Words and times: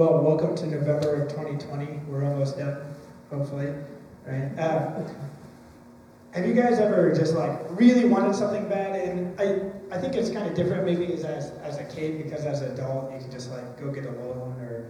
Well, 0.00 0.22
welcome 0.22 0.56
to 0.56 0.66
November 0.66 1.24
of 1.24 1.28
2020. 1.28 2.00
We're 2.08 2.24
almost 2.24 2.56
done, 2.56 2.74
hopefully, 3.28 3.70
right? 4.26 4.50
Uh, 4.58 5.02
have 6.30 6.46
you 6.46 6.54
guys 6.54 6.78
ever 6.78 7.12
just 7.14 7.34
like 7.34 7.60
really 7.78 8.06
wanted 8.06 8.34
something 8.34 8.66
bad? 8.66 8.98
And 8.98 9.38
I, 9.38 9.60
I 9.94 10.00
think 10.00 10.14
it's 10.14 10.30
kind 10.30 10.48
of 10.48 10.54
different 10.54 10.86
maybe 10.86 11.12
as, 11.12 11.24
as 11.24 11.76
a 11.76 11.84
kid 11.84 12.16
because 12.24 12.46
as 12.46 12.62
an 12.62 12.72
adult 12.72 13.12
you 13.12 13.18
can 13.18 13.30
just 13.30 13.50
like 13.50 13.78
go 13.78 13.92
get 13.92 14.06
a 14.06 14.10
loan 14.10 14.58
or 14.62 14.86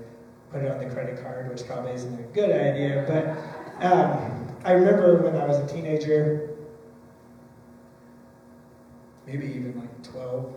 put 0.53 0.63
it 0.63 0.71
on 0.71 0.79
the 0.79 0.95
credit 0.95 1.21
card, 1.21 1.51
which 1.51 1.67
probably 1.67 1.91
isn't 1.91 2.15
a 2.15 2.23
good 2.33 2.53
idea. 2.53 3.05
But 3.09 3.85
um, 3.85 4.47
I 4.65 4.71
remember 4.75 5.23
when 5.23 5.35
I 5.35 5.45
was 5.45 5.59
a 5.59 5.67
teenager, 5.67 6.51
maybe 9.27 9.47
even 9.47 9.77
like 9.77 10.05
12, 10.05 10.55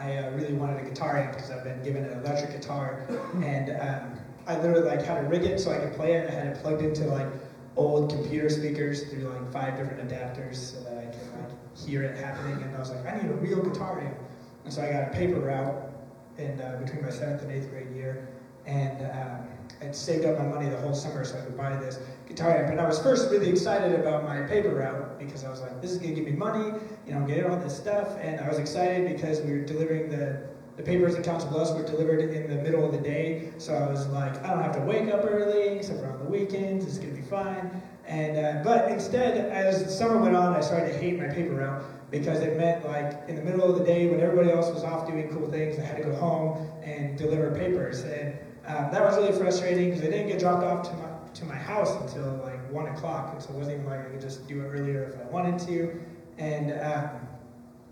I 0.00 0.16
uh, 0.16 0.30
really 0.30 0.54
wanted 0.54 0.80
a 0.80 0.88
guitar 0.88 1.18
amp 1.18 1.34
because 1.34 1.50
I've 1.50 1.62
been 1.62 1.82
given 1.82 2.04
an 2.04 2.18
electric 2.20 2.52
guitar, 2.52 3.04
and 3.42 3.70
um, 3.78 4.18
I 4.46 4.56
literally 4.56 4.88
like 4.88 5.02
had 5.02 5.20
to 5.20 5.28
rig 5.28 5.44
it 5.44 5.60
so 5.60 5.70
I 5.70 5.78
could 5.78 5.92
play 5.92 6.14
it. 6.14 6.28
I 6.28 6.32
had 6.32 6.46
it 6.46 6.56
plugged 6.62 6.80
into 6.80 7.04
like 7.06 7.28
old 7.76 8.10
computer 8.10 8.48
speakers 8.48 9.02
through 9.04 9.24
like 9.24 9.52
five 9.52 9.76
different 9.76 10.08
adapters 10.08 10.56
so 10.56 10.80
that 10.80 10.96
I 10.96 11.06
could 11.06 11.32
like 11.38 11.78
hear 11.78 12.02
it 12.02 12.16
happening. 12.16 12.62
And 12.62 12.74
I 12.74 12.78
was 12.78 12.90
like, 12.90 13.06
I 13.06 13.16
need 13.16 13.30
a 13.30 13.34
real 13.34 13.62
guitar 13.62 14.00
amp, 14.00 14.16
and 14.64 14.72
so 14.72 14.82
I 14.82 14.90
got 14.90 15.08
a 15.08 15.10
paper 15.10 15.40
route 15.40 15.92
in 16.38 16.58
uh, 16.60 16.80
between 16.82 17.02
my 17.02 17.10
seventh 17.10 17.42
and 17.42 17.52
eighth 17.52 17.70
grade 17.70 17.94
year, 17.94 18.26
and 18.64 19.02
um, 19.02 19.46
I'd 19.80 19.94
saved 19.94 20.24
up 20.24 20.38
my 20.38 20.46
money 20.46 20.68
the 20.68 20.76
whole 20.78 20.94
summer 20.94 21.24
so 21.24 21.38
I 21.38 21.42
could 21.42 21.56
buy 21.56 21.76
this 21.76 21.98
guitar 22.28 22.56
amp. 22.56 22.70
And 22.70 22.80
I 22.80 22.86
was 22.86 22.98
first 23.00 23.30
really 23.30 23.48
excited 23.48 23.98
about 23.98 24.24
my 24.24 24.42
paper 24.42 24.70
route 24.70 25.18
because 25.18 25.44
I 25.44 25.50
was 25.50 25.60
like, 25.60 25.80
this 25.80 25.90
is 25.90 25.98
gonna 25.98 26.14
give 26.14 26.24
me 26.24 26.32
money, 26.32 26.78
you 27.06 27.14
know, 27.14 27.26
getting 27.26 27.44
all 27.44 27.56
this 27.58 27.76
stuff. 27.76 28.16
And 28.20 28.40
I 28.40 28.48
was 28.48 28.58
excited 28.58 29.08
because 29.14 29.40
we 29.40 29.52
were 29.52 29.64
delivering 29.64 30.10
the, 30.10 30.48
the 30.76 30.82
papers 30.82 31.14
in 31.14 31.22
Council 31.22 31.50
Bluffs 31.50 31.72
were 31.72 31.84
delivered 31.84 32.20
in 32.20 32.48
the 32.48 32.62
middle 32.62 32.84
of 32.84 32.92
the 32.92 32.98
day. 32.98 33.52
So 33.58 33.74
I 33.74 33.90
was 33.90 34.06
like, 34.08 34.42
I 34.44 34.50
don't 34.50 34.62
have 34.62 34.76
to 34.76 34.82
wake 34.82 35.12
up 35.12 35.24
early, 35.24 35.78
except 35.78 36.00
for 36.00 36.06
on 36.06 36.18
the 36.18 36.30
weekends, 36.30 36.86
it's 36.86 36.98
gonna 36.98 37.12
be 37.12 37.22
fine. 37.22 37.82
And, 38.06 38.36
uh, 38.36 38.62
but 38.64 38.90
instead, 38.90 39.50
as 39.50 39.96
summer 39.96 40.18
went 40.18 40.34
on, 40.34 40.54
I 40.54 40.60
started 40.60 40.92
to 40.92 40.98
hate 40.98 41.18
my 41.18 41.28
paper 41.28 41.54
route 41.54 41.84
because 42.10 42.40
it 42.40 42.56
meant 42.56 42.84
like 42.84 43.28
in 43.28 43.36
the 43.36 43.42
middle 43.42 43.62
of 43.70 43.78
the 43.78 43.84
day 43.84 44.08
when 44.08 44.20
everybody 44.20 44.50
else 44.50 44.68
was 44.72 44.82
off 44.82 45.06
doing 45.06 45.28
cool 45.28 45.48
things, 45.48 45.78
I 45.78 45.82
had 45.82 45.96
to 45.98 46.02
go 46.02 46.14
home 46.16 46.68
and 46.82 47.16
deliver 47.16 47.54
papers. 47.54 48.02
And 48.02 48.36
um, 48.70 48.90
that 48.92 49.02
was 49.02 49.16
really 49.16 49.32
frustrating 49.32 49.90
because 49.90 50.02
I 50.02 50.10
didn't 50.10 50.28
get 50.28 50.38
dropped 50.38 50.62
off 50.64 50.88
to 50.90 50.94
my 50.96 51.08
to 51.34 51.44
my 51.44 51.56
house 51.56 51.96
until 51.96 52.40
like 52.42 52.60
one 52.70 52.86
o'clock, 52.86 53.32
and 53.32 53.42
so 53.42 53.50
it 53.50 53.56
wasn't 53.56 53.74
even 53.76 53.86
like 53.86 54.00
I 54.06 54.10
could 54.10 54.20
just 54.20 54.46
do 54.48 54.60
it 54.60 54.64
earlier 54.66 55.04
if 55.04 55.18
I 55.18 55.24
wanted 55.24 55.58
to. 55.66 56.00
And 56.38 56.72
um, 56.72 57.10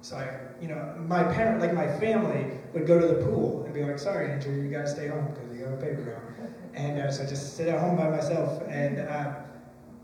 so 0.00 0.16
I, 0.16 0.30
you 0.60 0.68
know, 0.68 0.94
my 0.96 1.24
parent, 1.24 1.60
like 1.60 1.72
my 1.72 1.86
family, 1.86 2.46
would 2.72 2.86
go 2.86 2.98
to 2.98 3.06
the 3.06 3.14
pool 3.14 3.62
and 3.64 3.74
be 3.74 3.82
like, 3.82 3.98
"Sorry, 3.98 4.30
Andrew, 4.30 4.54
you 4.54 4.68
gotta 4.68 4.86
stay 4.86 5.08
home 5.08 5.26
because 5.34 5.54
you 5.54 5.62
have 5.64 5.72
a 5.72 5.76
paper 5.76 6.02
route." 6.02 6.50
And 6.74 6.98
uh, 6.98 7.10
so 7.10 7.24
I 7.24 7.26
just 7.26 7.56
sit 7.56 7.68
at 7.68 7.80
home 7.80 7.96
by 7.96 8.08
myself 8.08 8.62
and 8.68 9.00
uh, 9.00 9.32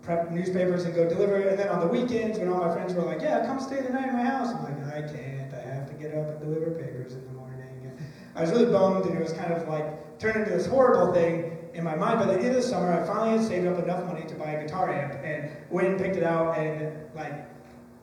prep 0.02 0.30
newspapers 0.30 0.84
and 0.84 0.94
go 0.94 1.08
deliver. 1.08 1.36
And 1.38 1.58
then 1.58 1.68
on 1.68 1.80
the 1.80 1.86
weekends, 1.86 2.38
when 2.38 2.48
all 2.48 2.58
my 2.58 2.70
friends 2.72 2.94
were 2.94 3.02
like, 3.02 3.22
"Yeah, 3.22 3.44
come 3.46 3.60
stay 3.60 3.80
the 3.80 3.90
night 3.90 4.08
in 4.08 4.14
my 4.14 4.24
house," 4.24 4.52
I'm 4.54 4.62
like, 4.62 4.82
"I 4.86 5.02
can't. 5.02 5.52
I 5.54 5.60
have 5.60 5.86
to 5.88 5.94
get 5.94 6.14
up 6.14 6.28
and 6.30 6.40
deliver 6.40 6.70
papers 6.72 7.14
in 7.14 7.24
the 7.26 7.32
morning." 7.32 7.60
And 7.84 7.98
I 8.34 8.42
was 8.42 8.50
really 8.50 8.66
bummed, 8.66 9.06
and 9.06 9.14
it 9.16 9.22
was 9.22 9.32
kind 9.32 9.52
of 9.52 9.66
like 9.68 10.03
turned 10.18 10.36
into 10.36 10.50
this 10.50 10.66
horrible 10.66 11.12
thing 11.12 11.54
in 11.74 11.82
my 11.82 11.96
mind, 11.96 12.20
by 12.20 12.26
the 12.26 12.34
end 12.34 12.46
of 12.46 12.54
the 12.54 12.62
summer, 12.62 12.92
I 12.92 13.04
finally 13.04 13.36
had 13.36 13.46
saved 13.46 13.66
up 13.66 13.82
enough 13.82 14.04
money 14.04 14.24
to 14.26 14.34
buy 14.36 14.52
a 14.52 14.62
guitar 14.62 14.92
amp 14.92 15.14
and 15.24 15.50
went 15.70 15.88
and 15.88 15.98
picked 15.98 16.16
it 16.16 16.22
out. 16.22 16.56
And 16.56 16.96
like, 17.14 17.32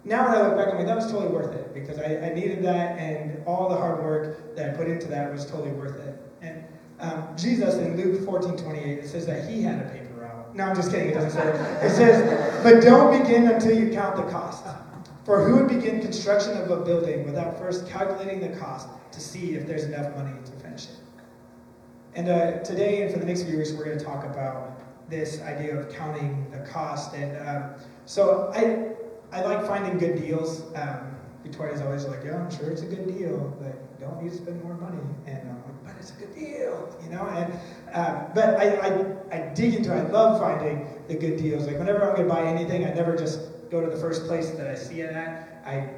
now 0.03 0.27
that 0.27 0.37
I 0.37 0.47
look 0.47 0.57
back, 0.57 0.67
I'm 0.69 0.77
like, 0.77 0.87
that 0.87 0.95
was 0.95 1.09
totally 1.09 1.31
worth 1.31 1.55
it 1.55 1.73
because 1.73 1.97
I, 1.97 2.17
I 2.17 2.33
needed 2.33 2.63
that, 2.63 2.99
and 2.99 3.41
all 3.45 3.69
the 3.69 3.77
hard 3.77 4.03
work 4.03 4.55
that 4.55 4.73
I 4.73 4.77
put 4.77 4.87
into 4.87 5.07
that 5.07 5.31
was 5.31 5.45
totally 5.45 5.71
worth 5.71 5.99
it. 5.99 6.19
And 6.41 6.63
um, 6.99 7.27
Jesus 7.37 7.75
in 7.75 7.95
Luke 7.95 8.25
14 8.25 8.57
28, 8.57 8.99
it 8.99 9.07
says 9.07 9.25
that 9.25 9.49
he 9.49 9.61
had 9.61 9.79
a 9.79 9.89
paper 9.89 10.13
route. 10.15 10.53
No, 10.53 10.65
I'm 10.65 10.75
just 10.75 10.91
kidding, 10.91 11.09
it 11.09 11.13
doesn't 11.13 11.31
say. 11.31 11.47
It 11.85 11.91
says, 11.91 12.63
but 12.63 12.83
don't 12.83 13.21
begin 13.21 13.47
until 13.47 13.77
you 13.77 13.91
count 13.91 14.17
the 14.17 14.29
cost. 14.31 14.65
For 15.23 15.47
who 15.47 15.57
would 15.57 15.67
begin 15.67 16.01
construction 16.01 16.57
of 16.57 16.71
a 16.71 16.83
building 16.83 17.25
without 17.25 17.57
first 17.57 17.87
calculating 17.87 18.41
the 18.41 18.57
cost 18.57 18.87
to 19.11 19.19
see 19.19 19.53
if 19.53 19.67
there's 19.67 19.83
enough 19.83 20.13
money 20.15 20.33
to 20.43 20.51
finish 20.53 20.85
it? 20.85 20.95
And 22.13 22.27
uh, 22.27 22.59
today 22.59 23.03
and 23.03 23.13
for 23.13 23.19
the 23.19 23.25
next 23.25 23.43
few 23.43 23.53
years, 23.53 23.73
we're 23.73 23.85
going 23.85 23.97
to 23.97 24.03
talk 24.03 24.25
about 24.25 24.81
this 25.09 25.41
idea 25.41 25.77
of 25.77 25.93
counting 25.93 26.49
the 26.51 26.59
cost. 26.59 27.13
And 27.15 27.37
um, 27.47 27.73
so 28.05 28.51
I, 28.53 29.37
I 29.37 29.41
like 29.43 29.65
finding 29.65 29.97
good 29.97 30.21
deals. 30.21 30.63
Um, 30.75 31.15
Victoria's 31.43 31.81
always 31.81 32.05
like, 32.05 32.23
yeah, 32.25 32.37
I'm 32.37 32.51
sure 32.51 32.69
it's 32.69 32.81
a 32.81 32.85
good 32.85 33.07
deal, 33.07 33.55
but 33.61 33.99
don't 33.99 34.23
to 34.23 34.35
spend 34.35 34.61
more 34.63 34.75
money. 34.75 35.01
And 35.25 35.37
I'm 35.37 35.55
like, 35.63 35.85
but 35.85 35.95
it's 35.99 36.11
a 36.11 36.15
good 36.15 36.35
deal, 36.35 36.97
you 37.01 37.09
know? 37.09 37.25
And 37.27 37.53
uh, 37.93 38.25
but 38.35 38.59
I, 38.59 38.75
I, 38.75 39.37
I 39.37 39.53
dig 39.53 39.75
into 39.75 39.95
it. 39.95 39.99
I 39.99 40.07
love 40.09 40.39
finding 40.39 40.87
the 41.07 41.15
good 41.15 41.37
deals. 41.37 41.65
Like 41.65 41.77
whenever 41.77 42.09
I'm 42.09 42.15
going 42.15 42.27
to 42.27 42.33
buy 42.33 42.43
anything, 42.43 42.85
I 42.85 42.93
never 42.93 43.15
just 43.15 43.39
go 43.69 43.79
to 43.79 43.89
the 43.89 43.97
first 43.97 44.27
place 44.27 44.49
that 44.51 44.67
I 44.67 44.75
see 44.75 45.01
it 45.01 45.13
at. 45.13 45.61
I 45.65 45.89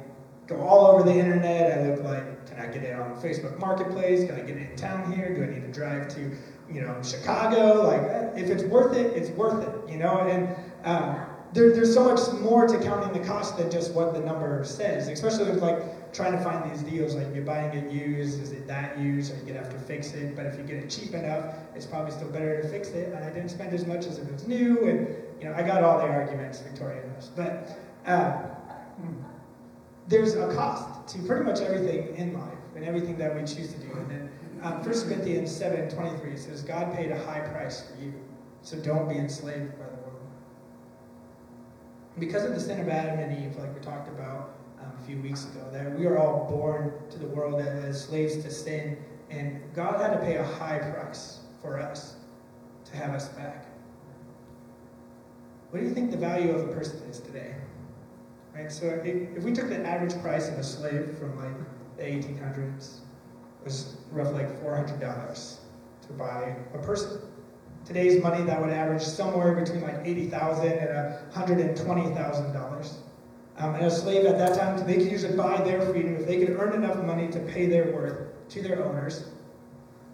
go 0.46 0.60
all 0.60 0.86
over 0.86 1.02
the 1.02 1.14
internet. 1.14 1.78
I 1.78 1.90
look 1.90 2.04
like 2.04 2.34
can 2.46 2.70
I 2.70 2.72
get 2.72 2.82
it 2.84 2.98
on 2.98 3.14
Facebook 3.16 3.58
Marketplace? 3.58 4.26
Can 4.26 4.36
I 4.36 4.40
get 4.40 4.56
it 4.56 4.70
in 4.70 4.76
town 4.76 5.12
here? 5.12 5.34
Do 5.34 5.42
I 5.42 5.46
need 5.46 5.62
to 5.62 5.72
drive 5.72 6.08
to, 6.14 6.36
you 6.70 6.82
know, 6.82 7.00
Chicago? 7.02 7.82
Like, 7.82 8.36
if 8.38 8.50
it's 8.50 8.62
worth 8.64 8.96
it, 8.96 9.16
it's 9.16 9.30
worth 9.30 9.66
it, 9.66 9.90
you 9.90 9.98
know? 9.98 10.20
And 10.20 10.54
um, 10.84 11.26
there, 11.52 11.72
there's 11.72 11.92
so 11.92 12.04
much 12.04 12.20
more 12.40 12.66
to 12.66 12.78
counting 12.78 13.12
the 13.18 13.26
cost 13.26 13.56
than 13.56 13.70
just 13.70 13.92
what 13.92 14.12
the 14.12 14.20
number 14.20 14.62
says, 14.64 15.08
especially 15.08 15.50
with 15.50 15.62
like 15.62 16.12
trying 16.12 16.32
to 16.32 16.42
find 16.44 16.70
these 16.70 16.82
deals. 16.82 17.14
Like, 17.14 17.34
you're 17.34 17.44
buying 17.44 17.76
it 17.76 17.90
used, 17.90 18.40
is 18.40 18.52
it 18.52 18.66
that 18.68 18.98
used? 18.98 19.32
Are 19.32 19.36
you 19.38 19.46
gonna 19.46 19.58
have 19.58 19.70
to 19.70 19.78
fix 19.78 20.12
it? 20.12 20.36
But 20.36 20.46
if 20.46 20.56
you 20.56 20.64
get 20.64 20.76
it 20.76 20.90
cheap 20.90 21.14
enough, 21.14 21.54
it's 21.74 21.86
probably 21.86 22.12
still 22.12 22.28
better 22.28 22.60
to 22.60 22.68
fix 22.68 22.90
it. 22.90 23.12
And 23.12 23.24
I 23.24 23.30
didn't 23.30 23.48
spend 23.48 23.72
as 23.72 23.86
much 23.86 24.06
as 24.06 24.18
if 24.18 24.28
it's 24.28 24.46
new. 24.46 24.86
And, 24.86 25.08
you 25.40 25.48
know, 25.48 25.54
I 25.54 25.62
got 25.62 25.82
all 25.82 25.98
the 25.98 26.04
arguments 26.04 26.60
Victoria 26.60 27.02
knows. 27.08 27.30
But, 27.34 27.78
uh, 28.06 28.53
there's 30.08 30.34
a 30.34 30.52
cost 30.54 31.14
to 31.14 31.22
pretty 31.22 31.44
much 31.44 31.60
everything 31.60 32.14
in 32.16 32.34
life 32.34 32.58
and 32.74 32.84
everything 32.84 33.16
that 33.18 33.34
we 33.34 33.40
choose 33.40 33.72
to 33.72 33.78
do. 33.78 33.92
And 33.92 34.10
then 34.10 34.30
um, 34.62 34.82
1 34.82 34.84
Corinthians 34.84 35.54
7 35.54 35.88
23 35.90 36.36
says, 36.36 36.62
God 36.62 36.94
paid 36.94 37.10
a 37.10 37.24
high 37.24 37.40
price 37.40 37.82
for 37.82 38.02
you, 38.02 38.12
so 38.62 38.76
don't 38.78 39.08
be 39.08 39.16
enslaved 39.16 39.78
by 39.78 39.86
the 39.86 40.02
world. 40.02 40.20
Because 42.18 42.44
of 42.44 42.54
the 42.54 42.60
sin 42.60 42.80
of 42.80 42.88
Adam 42.88 43.18
and 43.18 43.44
Eve, 43.44 43.56
like 43.56 43.74
we 43.74 43.80
talked 43.80 44.08
about 44.08 44.56
um, 44.80 44.92
a 45.02 45.06
few 45.06 45.18
weeks 45.18 45.44
ago, 45.46 45.68
that 45.72 45.98
we 45.98 46.06
are 46.06 46.18
all 46.18 46.48
born 46.50 46.92
to 47.10 47.18
the 47.18 47.26
world 47.26 47.60
as 47.60 48.04
slaves 48.04 48.42
to 48.42 48.50
sin, 48.50 48.98
and 49.30 49.60
God 49.74 50.00
had 50.00 50.12
to 50.12 50.18
pay 50.18 50.36
a 50.36 50.44
high 50.44 50.78
price 50.78 51.40
for 51.60 51.78
us 51.78 52.16
to 52.84 52.96
have 52.96 53.14
us 53.14 53.28
back. 53.28 53.66
What 55.70 55.80
do 55.80 55.86
you 55.86 55.94
think 55.94 56.10
the 56.10 56.16
value 56.16 56.52
of 56.52 56.68
a 56.68 56.72
person 56.72 56.98
is 57.10 57.18
today? 57.18 57.54
Right? 58.54 58.70
So 58.70 58.86
if, 58.86 59.04
if 59.36 59.42
we 59.42 59.52
took 59.52 59.68
the 59.68 59.84
average 59.84 60.20
price 60.22 60.48
of 60.48 60.58
a 60.58 60.62
slave 60.62 61.16
from 61.18 61.36
like 61.36 61.56
the 61.96 62.04
1800s, 62.04 62.98
it 63.60 63.64
was 63.64 63.96
roughly 64.12 64.44
like 64.44 64.62
$400 64.62 65.56
to 66.06 66.12
buy 66.12 66.54
a 66.72 66.78
person. 66.78 67.20
Today's 67.84 68.22
money, 68.22 68.42
that 68.44 68.60
would 68.60 68.70
average 68.70 69.02
somewhere 69.02 69.54
between 69.54 69.82
like 69.82 69.96
80,000 70.04 70.66
and 70.66 71.32
$120,000. 71.32 72.94
Um, 73.56 73.74
and 73.74 73.86
a 73.86 73.90
slave 73.90 74.24
at 74.24 74.38
that 74.38 74.58
time, 74.58 74.84
they 74.86 74.94
could 74.94 75.10
usually 75.10 75.36
buy 75.36 75.60
their 75.62 75.80
freedom. 75.86 76.16
If 76.16 76.26
they 76.26 76.38
could 76.44 76.56
earn 76.58 76.72
enough 76.72 77.02
money 77.04 77.28
to 77.28 77.38
pay 77.40 77.66
their 77.66 77.92
worth 77.92 78.48
to 78.50 78.62
their 78.62 78.84
owners, 78.84 79.28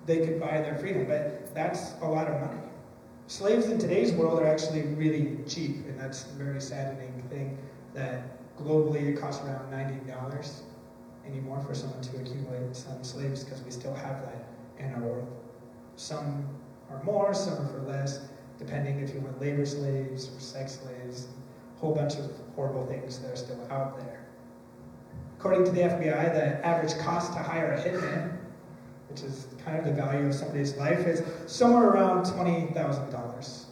they 0.07 0.27
could 0.27 0.41
buy 0.41 0.61
their 0.61 0.77
freedom. 0.79 1.07
But 1.07 1.55
that's 1.55 1.93
a 2.03 2.09
lot 2.09 2.27
of 2.27 2.41
money. 2.41 2.61
Slaves 3.29 3.67
in 3.67 3.79
today's 3.79 4.13
world 4.13 4.41
are 4.41 4.47
actually 4.47 4.83
really 4.83 5.39
cheap, 5.47 5.87
and 5.87 5.99
that's 5.99 6.27
a 6.27 6.35
very 6.35 6.61
saddening 6.61 7.23
thing 7.31 7.57
that 7.95 8.57
globally 8.57 9.09
it 9.09 9.21
costs 9.21 9.45
around 9.45 9.73
$90 9.73 10.63
anymore 11.27 11.61
for 11.61 11.75
someone 11.75 12.01
to 12.03 12.17
accumulate 12.17 12.75
some 12.75 13.03
slaves 13.03 13.45
because 13.45 13.63
we 13.63 13.71
still 13.71 13.95
have 13.95 14.23
that 14.23 14.49
in 14.79 14.93
our 14.95 15.01
world. 15.01 15.29
Some 15.97 16.47
are 16.91 17.03
more, 17.03 17.35
some 17.35 17.55
are 17.55 17.69
for 17.69 17.83
less, 17.83 18.29
depending 18.59 19.01
if 19.01 19.15
you 19.15 19.21
want 19.21 19.41
labor 19.41 19.65
slaves 19.65 20.31
or 20.35 20.41
sex 20.41 20.81
slaves, 20.83 21.29
a 21.77 21.81
whole 21.81 21.95
bunch 21.95 22.15
of 22.15 22.31
horrible 22.55 22.87
things 22.87 23.19
that 23.21 23.33
are 23.33 23.37
still 23.37 23.61
out 23.71 23.99
there. 23.99 24.21
According 25.39 25.65
to 25.65 25.71
the 25.71 25.81
FBI, 25.81 26.35
the 26.35 26.67
average 26.67 26.97
cost 26.99 27.33
to 27.33 27.39
hire 27.39 27.73
a 27.73 27.83
hitman, 27.83 28.37
which 29.09 29.23
is 29.23 29.47
kind 29.65 29.79
of 29.79 29.85
the 29.85 29.93
value 29.93 30.27
of 30.27 30.35
somebody's 30.35 30.77
life, 30.77 31.07
is 31.07 31.23
somewhere 31.47 31.89
around 31.89 32.25
$20,000. 32.25 33.65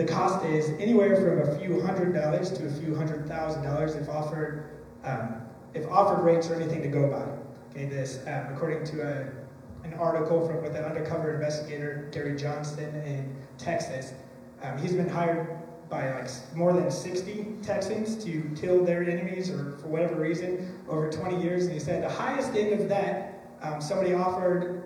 The 0.00 0.06
cost 0.06 0.42
is 0.46 0.70
anywhere 0.80 1.14
from 1.14 1.46
a 1.46 1.58
few 1.58 1.78
hundred 1.82 2.14
dollars 2.14 2.50
to 2.52 2.66
a 2.66 2.70
few 2.70 2.94
hundred 2.94 3.28
thousand 3.28 3.64
dollars 3.64 3.94
if 3.96 4.08
offered 4.08 4.70
um, 5.04 5.42
if 5.74 5.86
offered 5.88 6.24
rates 6.24 6.48
are 6.48 6.54
anything 6.54 6.80
to 6.80 6.88
go 6.88 7.06
by. 7.06 7.28
Okay, 7.70 7.84
this 7.84 8.20
um, 8.26 8.46
according 8.50 8.82
to 8.84 9.02
a, 9.02 9.86
an 9.86 9.92
article 9.98 10.46
from 10.46 10.62
with 10.62 10.74
an 10.74 10.86
undercover 10.86 11.34
investigator 11.34 12.08
Gary 12.12 12.34
Johnson 12.34 12.94
in 13.02 13.36
Texas. 13.58 14.14
Um, 14.62 14.78
he's 14.78 14.94
been 14.94 15.06
hired 15.06 15.58
by 15.90 16.10
like 16.14 16.30
more 16.56 16.72
than 16.72 16.90
60 16.90 17.56
Texans 17.60 18.24
to 18.24 18.50
kill 18.58 18.82
their 18.82 19.02
enemies 19.02 19.50
or 19.50 19.76
for 19.82 19.88
whatever 19.88 20.14
reason 20.14 20.78
over 20.88 21.10
20 21.12 21.42
years, 21.42 21.64
and 21.64 21.74
he 21.74 21.78
said 21.78 22.02
the 22.02 22.08
highest 22.08 22.56
end 22.56 22.80
of 22.80 22.88
that 22.88 23.50
um, 23.60 23.82
somebody 23.82 24.14
offered 24.14 24.82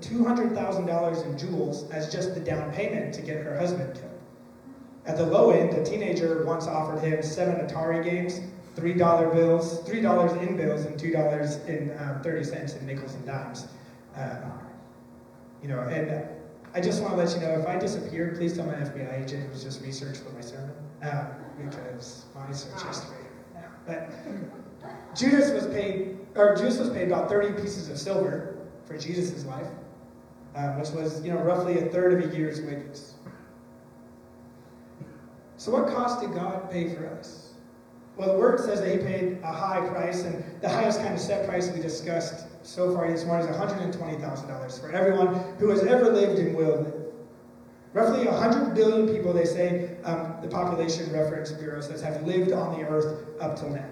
$200,000 0.00 1.26
in 1.26 1.38
jewels 1.38 1.90
as 1.90 2.10
just 2.10 2.34
the 2.34 2.40
down 2.40 2.72
payment 2.72 3.12
to 3.12 3.20
get 3.20 3.44
her 3.44 3.58
husband 3.58 3.92
killed. 3.92 4.13
At 5.06 5.16
the 5.18 5.26
low 5.26 5.50
end, 5.50 5.74
a 5.74 5.84
teenager 5.84 6.44
once 6.44 6.66
offered 6.66 7.00
him 7.00 7.22
seven 7.22 7.66
Atari 7.66 8.02
games, 8.02 8.40
$3 8.76 9.34
bills, 9.34 9.80
$3 9.82 10.42
in 10.42 10.56
bills, 10.56 10.84
and 10.86 10.98
$2 10.98 11.66
in 11.68 11.96
um, 11.98 12.22
30 12.22 12.44
cents 12.44 12.74
in 12.74 12.86
nickels 12.86 13.14
and 13.14 13.26
dimes. 13.26 13.66
Uh, 14.16 14.36
you 15.62 15.68
know, 15.68 15.80
and 15.80 16.26
I 16.74 16.80
just 16.80 17.02
want 17.02 17.14
to 17.14 17.18
let 17.22 17.34
you 17.34 17.40
know 17.40 17.58
if 17.58 17.66
I 17.66 17.78
disappeared, 17.78 18.36
please 18.36 18.56
tell 18.56 18.66
my 18.66 18.74
FBI 18.74 19.22
agent 19.22 19.44
it 19.44 19.50
was 19.50 19.62
just 19.62 19.82
research 19.82 20.18
for 20.18 20.30
my 20.30 20.40
sermon, 20.40 20.74
uh, 21.02 21.28
because 21.64 22.24
my 22.34 22.50
search 22.52 22.82
history. 22.82 23.16
But 23.86 24.10
Judas 25.14 25.50
was 25.50 25.66
paid, 25.72 26.18
or 26.34 26.56
Judas 26.56 26.78
was 26.78 26.90
paid 26.90 27.06
about 27.08 27.28
30 27.28 27.60
pieces 27.60 27.88
of 27.88 27.98
silver 27.98 28.56
for 28.86 28.98
Jesus' 28.98 29.44
life, 29.44 29.68
um, 30.56 30.78
which 30.78 30.90
was, 30.90 31.22
you 31.22 31.32
know, 31.32 31.40
roughly 31.40 31.78
a 31.78 31.82
third 31.90 32.24
of 32.24 32.32
a 32.32 32.36
year's 32.36 32.60
wages. 32.60 33.13
So, 35.64 35.72
what 35.72 35.86
cost 35.86 36.20
did 36.20 36.34
God 36.34 36.70
pay 36.70 36.94
for 36.94 37.06
us? 37.06 37.54
Well, 38.18 38.34
the 38.34 38.38
word 38.38 38.60
says 38.60 38.82
that 38.82 38.90
He 38.90 38.98
paid 38.98 39.38
a 39.42 39.50
high 39.50 39.80
price, 39.88 40.24
and 40.24 40.44
the 40.60 40.68
highest 40.68 41.00
kind 41.00 41.14
of 41.14 41.18
set 41.18 41.48
price 41.48 41.70
we 41.70 41.80
discussed 41.80 42.44
so 42.62 42.94
far 42.94 43.10
this 43.10 43.24
morning 43.24 43.48
is 43.48 43.56
$120,000 43.56 44.80
for 44.80 44.92
everyone 44.92 45.34
who 45.58 45.70
has 45.70 45.82
ever 45.84 46.10
lived 46.10 46.38
and 46.38 46.54
will 46.54 46.82
live. 46.82 46.94
Roughly 47.94 48.26
100 48.26 48.74
billion 48.74 49.08
people, 49.08 49.32
they 49.32 49.46
say, 49.46 49.96
um, 50.04 50.36
the 50.42 50.48
Population 50.48 51.10
Reference 51.10 51.50
Bureau 51.52 51.80
says, 51.80 52.02
have 52.02 52.22
lived 52.26 52.52
on 52.52 52.78
the 52.78 52.86
earth 52.86 53.26
up 53.40 53.58
till 53.58 53.70
now. 53.70 53.88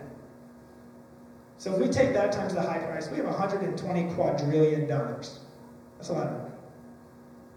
So 1.57 1.73
if 1.73 1.81
we 1.81 1.89
take 1.89 2.13
that 2.13 2.33
times 2.33 2.53
the 2.53 2.61
high 2.61 2.81
price, 2.81 3.09
we 3.09 3.17
have 3.17 3.25
120 3.25 4.13
quadrillion 4.13 4.87
dollars. 4.87 5.41
That's 5.97 6.11
a 6.11 6.13
lot 6.13 6.27
of 6.27 6.33
money. 6.33 6.55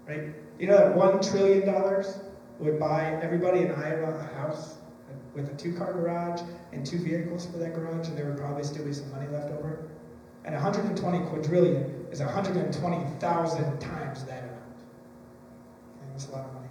Right? 0.07 0.35
You 0.57 0.67
know 0.67 0.77
that 0.77 0.95
$1 0.95 1.31
trillion 1.31 1.65
would 2.59 2.79
buy 2.79 3.19
everybody 3.21 3.61
in 3.61 3.71
Iowa 3.71 4.15
a 4.15 4.35
house 4.35 4.77
with 5.33 5.51
a 5.51 5.55
two 5.55 5.73
car 5.73 5.93
garage 5.93 6.41
and 6.71 6.85
two 6.85 6.97
vehicles 6.97 7.45
for 7.45 7.57
that 7.57 7.73
garage, 7.73 8.07
and 8.07 8.17
there 8.17 8.25
would 8.25 8.37
probably 8.37 8.63
still 8.63 8.85
be 8.85 8.93
some 8.93 9.11
money 9.11 9.27
left 9.27 9.51
over? 9.51 9.87
And 10.45 10.53
120 10.53 11.25
quadrillion 11.25 12.05
is 12.11 12.19
120,000 12.19 13.79
times 13.79 14.23
that 14.25 14.43
amount. 14.43 14.55
And 16.01 16.11
that's 16.13 16.27
a 16.27 16.31
lot 16.31 16.45
of 16.45 16.53
money. 16.53 16.67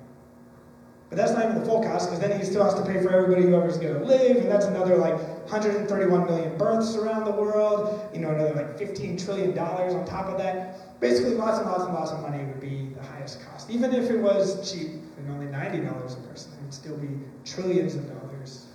But 1.11 1.19
that's 1.19 1.33
not 1.33 1.45
even 1.45 1.59
the 1.61 1.67
full 1.67 1.83
cost, 1.83 2.09
because 2.09 2.21
then 2.21 2.39
he 2.39 2.45
still 2.45 2.65
has 2.65 2.75
to 2.75 2.83
pay 2.85 3.03
for 3.03 3.11
everybody 3.11 3.43
whoever's 3.43 3.77
going 3.77 3.95
to 3.95 4.05
live, 4.05 4.39
and 4.39 4.51
that's 4.51 4.67
another 4.67 4.97
like 4.97 5.17
131 5.51 6.25
million 6.25 6.57
births 6.57 6.97
around 6.97 7.25
the 7.25 7.31
world, 7.31 8.09
you 8.15 8.21
know, 8.21 8.31
another 8.31 8.55
like 8.55 8.79
15 8.79 9.19
trillion 9.19 9.55
dollars 9.55 9.95
on 9.95 10.05
top 10.07 10.27
of 10.27 10.39
that. 10.39 11.01
Basically, 11.01 11.35
lots 11.35 11.59
and 11.59 11.67
lots 11.67 11.85
and 11.85 11.93
lots 11.93 12.11
of 12.11 12.21
money 12.23 12.43
would 12.45 12.61
be 12.61 12.89
the 12.97 13.03
highest 13.03 13.45
cost. 13.47 13.71
Even 13.71 13.93
if 13.93 14.11
it 14.11 14.19
was 14.19 14.73
cheap 14.73 15.04
and 15.25 15.33
only 15.33 15.47
$90 15.47 15.83
a 15.83 16.29
person, 16.29 16.53
it 16.53 16.63
would 16.63 16.75
still 16.75 16.97
be 16.97 17.09
trillions 17.45 17.95
of 17.95 18.07
dollars 18.09 18.67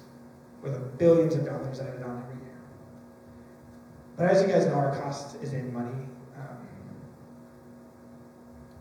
with 0.63 0.97
billions 0.97 1.35
of 1.35 1.45
dollars 1.45 1.79
added 1.79 2.01
on 2.03 2.23
every 2.23 2.41
year. 2.41 2.57
But 4.17 4.27
as 4.27 4.41
you 4.41 4.47
guys 4.47 4.65
know, 4.65 4.73
our 4.73 4.99
cost 4.99 5.41
is 5.43 5.53
in 5.53 5.71
money. 5.71 6.07
Um, 6.35 6.57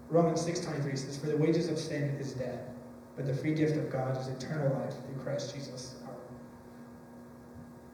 Romans 0.09 0.45
6.23 0.45 0.99
says, 0.99 1.19
For 1.19 1.27
the 1.27 1.37
wages 1.37 1.69
of 1.69 1.79
sin 1.79 2.17
is 2.19 2.33
death, 2.33 2.61
but 3.17 3.27
the 3.27 3.35
free 3.35 3.55
gift 3.55 3.77
of 3.77 3.91
God 3.91 4.19
is 4.19 4.29
eternal 4.29 4.73
life 4.81 4.95
through 5.05 5.23
Christ 5.23 5.55
Jesus. 5.55 5.97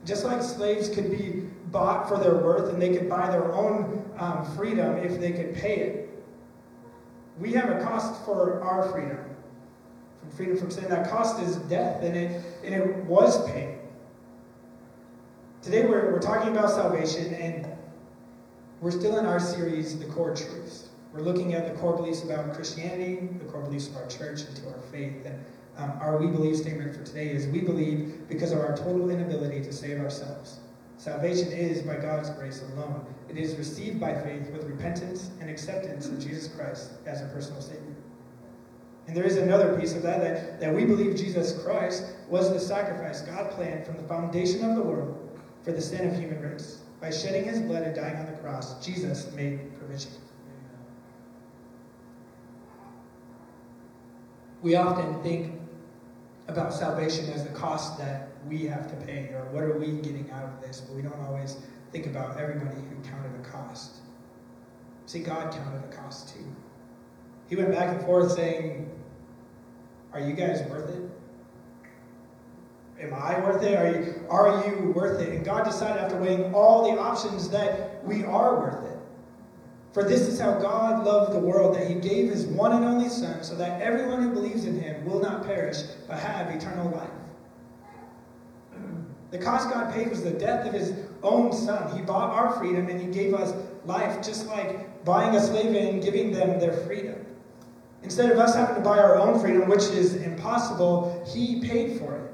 Just 0.05 0.25
like 0.25 0.43
slaves 0.43 0.89
could 0.91 1.11
be 1.11 1.49
bought 1.71 2.09
for 2.09 2.19
their 2.19 2.37
worth 2.37 2.73
and 2.73 2.81
they 2.81 2.95
could 2.95 3.09
buy 3.09 3.31
their 3.31 3.53
own 3.53 4.05
um, 4.19 4.45
freedom 4.55 4.99
if 4.99 5.19
they 5.19 5.33
could 5.33 5.55
pay 5.55 5.77
it, 5.77 6.25
we 7.39 7.53
have 7.53 7.71
a 7.71 7.83
cost 7.83 8.25
for 8.25 8.63
our 8.63 8.89
freedom, 8.91 9.19
freedom 10.37 10.57
from 10.57 10.71
sin. 10.71 10.89
That 10.89 11.11
cost 11.11 11.41
is 11.41 11.57
death, 11.57 12.03
and 12.03 12.17
it, 12.17 12.43
and 12.65 12.75
it 12.75 12.97
was 13.05 13.49
paid. 13.51 13.79
Today 15.63 15.87
we're, 15.87 16.13
we're 16.13 16.21
talking 16.21 16.53
about 16.53 16.71
salvation, 16.71 17.35
and 17.35 17.67
we're 18.81 18.91
still 18.91 19.19
in 19.19 19.27
our 19.27 19.41
series, 19.41 19.99
The 19.99 20.07
Core 20.07 20.35
Truths. 20.35 20.89
We're 21.13 21.23
looking 21.23 21.55
at 21.55 21.73
the 21.73 21.81
core 21.81 21.97
beliefs 21.97 22.25
about 22.25 22.53
Christianity, 22.55 23.29
the 23.39 23.45
core 23.45 23.63
beliefs 23.63 23.89
of 23.89 23.97
our 23.97 24.07
church, 24.09 24.43
and 24.43 24.57
to 24.57 24.69
our 24.69 24.81
faith. 24.91 25.25
And 25.25 25.39
um, 25.77 25.93
our 26.01 26.19
we 26.19 26.27
believe 26.27 26.57
statement 26.57 26.95
for 26.95 27.05
today 27.05 27.31
is 27.31 27.47
we 27.47 27.61
believe 27.61 28.29
because 28.29 28.51
of 28.51 28.59
our 28.59 28.77
total 28.77 29.11
inability 29.11 29.63
to 29.63 29.73
save 29.73 30.01
ourselves. 30.01 30.59
Salvation 30.97 31.53
is 31.53 31.83
by 31.83 31.97
God's 31.97 32.31
grace 32.31 32.63
alone. 32.73 33.07
It 33.29 33.37
is 33.37 33.57
received 33.57 34.01
by 34.01 34.15
faith 34.15 34.51
with 34.51 34.65
repentance 34.65 35.31
and 35.41 35.49
acceptance 35.49 36.07
of 36.07 36.19
Jesus 36.19 36.49
Christ 36.49 36.93
as 37.07 37.23
a 37.23 37.27
personal 37.27 37.61
Savior. 37.61 37.95
And 39.07 39.17
there 39.17 39.25
is 39.25 39.37
another 39.37 39.79
piece 39.79 39.95
of 39.95 40.03
that, 40.03 40.21
that, 40.21 40.61
that 40.61 40.75
we 40.75 40.85
believe 40.85 41.15
Jesus 41.17 41.63
Christ 41.63 42.05
was 42.29 42.53
the 42.53 42.61
sacrifice 42.61 43.21
God 43.21 43.51
planned 43.51 43.85
from 43.85 43.97
the 43.97 44.03
foundation 44.05 44.69
of 44.69 44.77
the 44.77 44.83
world 44.83 45.39
for 45.63 45.73
the 45.73 45.81
sin 45.81 46.09
of 46.09 46.19
human 46.19 46.41
race. 46.41 46.81
By 47.01 47.11
shedding 47.11 47.45
his 47.45 47.61
blood 47.61 47.83
and 47.83 47.95
dying 47.95 48.17
on 48.17 48.27
the 48.27 48.39
cross, 48.39 48.85
Jesus 48.85 49.31
made 49.33 49.79
provision. 49.79 50.13
We 54.63 54.77
often 54.77 55.23
think 55.23 55.61
about 56.49 56.73
salvation 56.73 57.29
as 57.31 57.45
the 57.45 57.51
cost 57.51 57.99
that 57.99 58.29
we 58.49 58.65
have 58.65 58.89
to 58.89 59.07
pay 59.07 59.29
or 59.35 59.47
what 59.53 59.63
are 59.65 59.79
we 59.79 59.89
getting 60.01 60.31
out 60.31 60.45
of 60.45 60.61
this, 60.63 60.81
but 60.81 60.97
we 60.97 61.03
don't 61.03 61.21
always 61.21 61.59
think 61.93 62.07
about 62.07 62.39
everybody 62.39 62.77
who 62.77 63.09
counted 63.09 63.39
a 63.39 63.43
cost. 63.43 63.97
See, 65.07 65.21
God 65.21 65.53
counted 65.53 65.85
a 65.85 65.95
cost 65.95 66.35
too. 66.35 66.45
He 67.49 67.57
went 67.57 67.73
back 67.73 67.95
and 67.95 68.05
forth 68.05 68.33
saying, 68.33 68.91
Are 70.13 70.21
you 70.21 70.35
guys 70.35 70.63
worth 70.69 70.91
it? 70.91 71.11
Am 73.01 73.13
I 73.13 73.39
worth 73.41 73.63
it? 73.63 73.77
Are 73.77 73.91
you, 73.91 74.27
are 74.31 74.67
you 74.67 74.93
worth 74.93 75.21
it? 75.21 75.31
And 75.31 75.45
God 75.45 75.65
decided 75.65 76.03
after 76.03 76.17
weighing 76.17 76.55
all 76.55 76.91
the 76.91 76.99
options 76.99 77.51
that 77.51 78.05
we 78.05 78.25
are 78.25 78.61
worth 78.61 78.85
it. 78.91 78.99
For 79.93 80.03
this 80.03 80.23
is 80.23 80.41
how 80.41 80.59
God 80.59 81.05
loved 81.05 81.33
the 81.33 81.39
world, 81.39 81.77
that 81.77 81.87
he 81.87 81.95
gave 81.95 82.31
his 82.31 82.47
one 82.47 82.73
and 82.73 82.85
only 82.85 83.09
Son, 83.09 83.45
so 83.45 83.55
that 83.57 83.81
everyone 83.81 84.23
who 84.23 84.31
believes 84.33 84.65
in 84.65 84.81
him 84.81 85.05
will 85.05 85.21
not 85.21 85.45
perish, 85.45 85.83
but 86.09 86.19
have 86.19 86.51
eternal 86.55 86.91
life. 86.91 87.11
The 89.31 89.39
cost 89.39 89.71
God 89.71 89.93
paid 89.93 90.11
was 90.11 90.23
the 90.23 90.31
death 90.31 90.67
of 90.67 90.73
his 90.73 90.95
own 91.23 91.53
Son. 91.53 91.97
He 91.97 92.03
bought 92.03 92.31
our 92.31 92.53
freedom 92.53 92.89
and 92.89 93.01
he 93.01 93.07
gave 93.07 93.35
us 93.35 93.53
life, 93.85 94.25
just 94.25 94.47
like 94.47 95.05
buying 95.05 95.35
a 95.37 95.41
slave 95.41 95.75
and 95.75 96.03
giving 96.03 96.33
them 96.33 96.59
their 96.59 96.73
freedom. 96.73 97.25
Instead 98.05 98.31
of 98.31 98.39
us 98.39 98.55
having 98.55 98.77
to 98.77 98.83
buy 98.83 98.99
our 98.99 99.17
own 99.17 99.41
freedom, 99.41 99.67
which 99.69 99.85
is 99.85 100.17
impossible, 100.17 101.25
he 101.35 101.61
paid 101.67 101.99
for 101.99 102.15
it. 102.15 102.31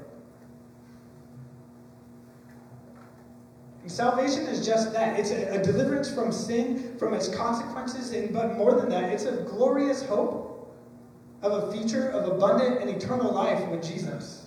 And 3.81 3.91
salvation 3.91 4.43
is 4.43 4.65
just 4.65 4.91
that. 4.91 5.17
It's 5.17 5.31
a, 5.31 5.59
a, 5.59 5.63
deliverance 5.63 6.13
from 6.13 6.31
sin, 6.33 6.95
from 6.99 7.13
its 7.13 7.29
consequences, 7.29 8.11
and 8.11 8.33
but 8.33 8.57
more 8.57 8.73
than 8.73 8.89
that, 8.89 9.05
it's 9.05 9.23
a 9.23 9.43
glorious 9.43 10.05
hope 10.05 10.75
of 11.41 11.63
a 11.63 11.71
future 11.71 12.09
of 12.09 12.29
abundant 12.29 12.81
and 12.81 12.89
eternal 12.89 13.31
life 13.31 13.65
with 13.69 13.81
Jesus. 13.81 14.45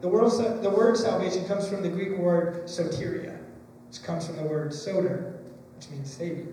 The 0.00 0.08
word, 0.08 0.62
the 0.62 0.70
word 0.70 0.96
salvation 0.96 1.44
comes 1.46 1.68
from 1.68 1.82
the 1.82 1.88
Greek 1.90 2.16
word 2.16 2.64
soteria, 2.64 3.36
which 3.88 4.02
comes 4.02 4.26
from 4.26 4.36
the 4.36 4.44
word 4.44 4.72
soter, 4.72 5.40
which 5.76 5.90
means 5.90 6.10
savior. 6.10 6.46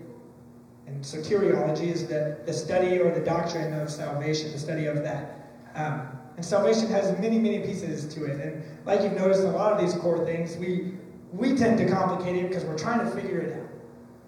And 0.88 1.04
soteriology 1.04 1.92
is 1.92 2.06
the, 2.06 2.38
the 2.46 2.52
study 2.52 2.98
or 2.98 3.14
the 3.14 3.20
doctrine 3.20 3.74
of 3.74 3.90
salvation, 3.90 4.50
the 4.52 4.58
study 4.58 4.86
of 4.86 4.96
that. 5.02 5.50
Um, 5.74 6.08
and 6.36 6.44
salvation 6.44 6.88
has 6.88 7.16
many, 7.18 7.38
many 7.38 7.58
pieces 7.60 8.12
to 8.14 8.24
it. 8.24 8.40
And 8.40 8.64
like 8.86 9.02
you've 9.02 9.12
noticed, 9.12 9.42
a 9.42 9.50
lot 9.50 9.72
of 9.72 9.80
these 9.80 9.94
core 9.94 10.24
things, 10.24 10.56
we, 10.56 10.94
we 11.32 11.54
tend 11.54 11.78
to 11.78 11.88
complicate 11.88 12.36
it 12.36 12.48
because 12.48 12.64
we're 12.64 12.78
trying 12.78 13.00
to 13.00 13.10
figure 13.10 13.38
it 13.40 13.60
out. 13.60 13.68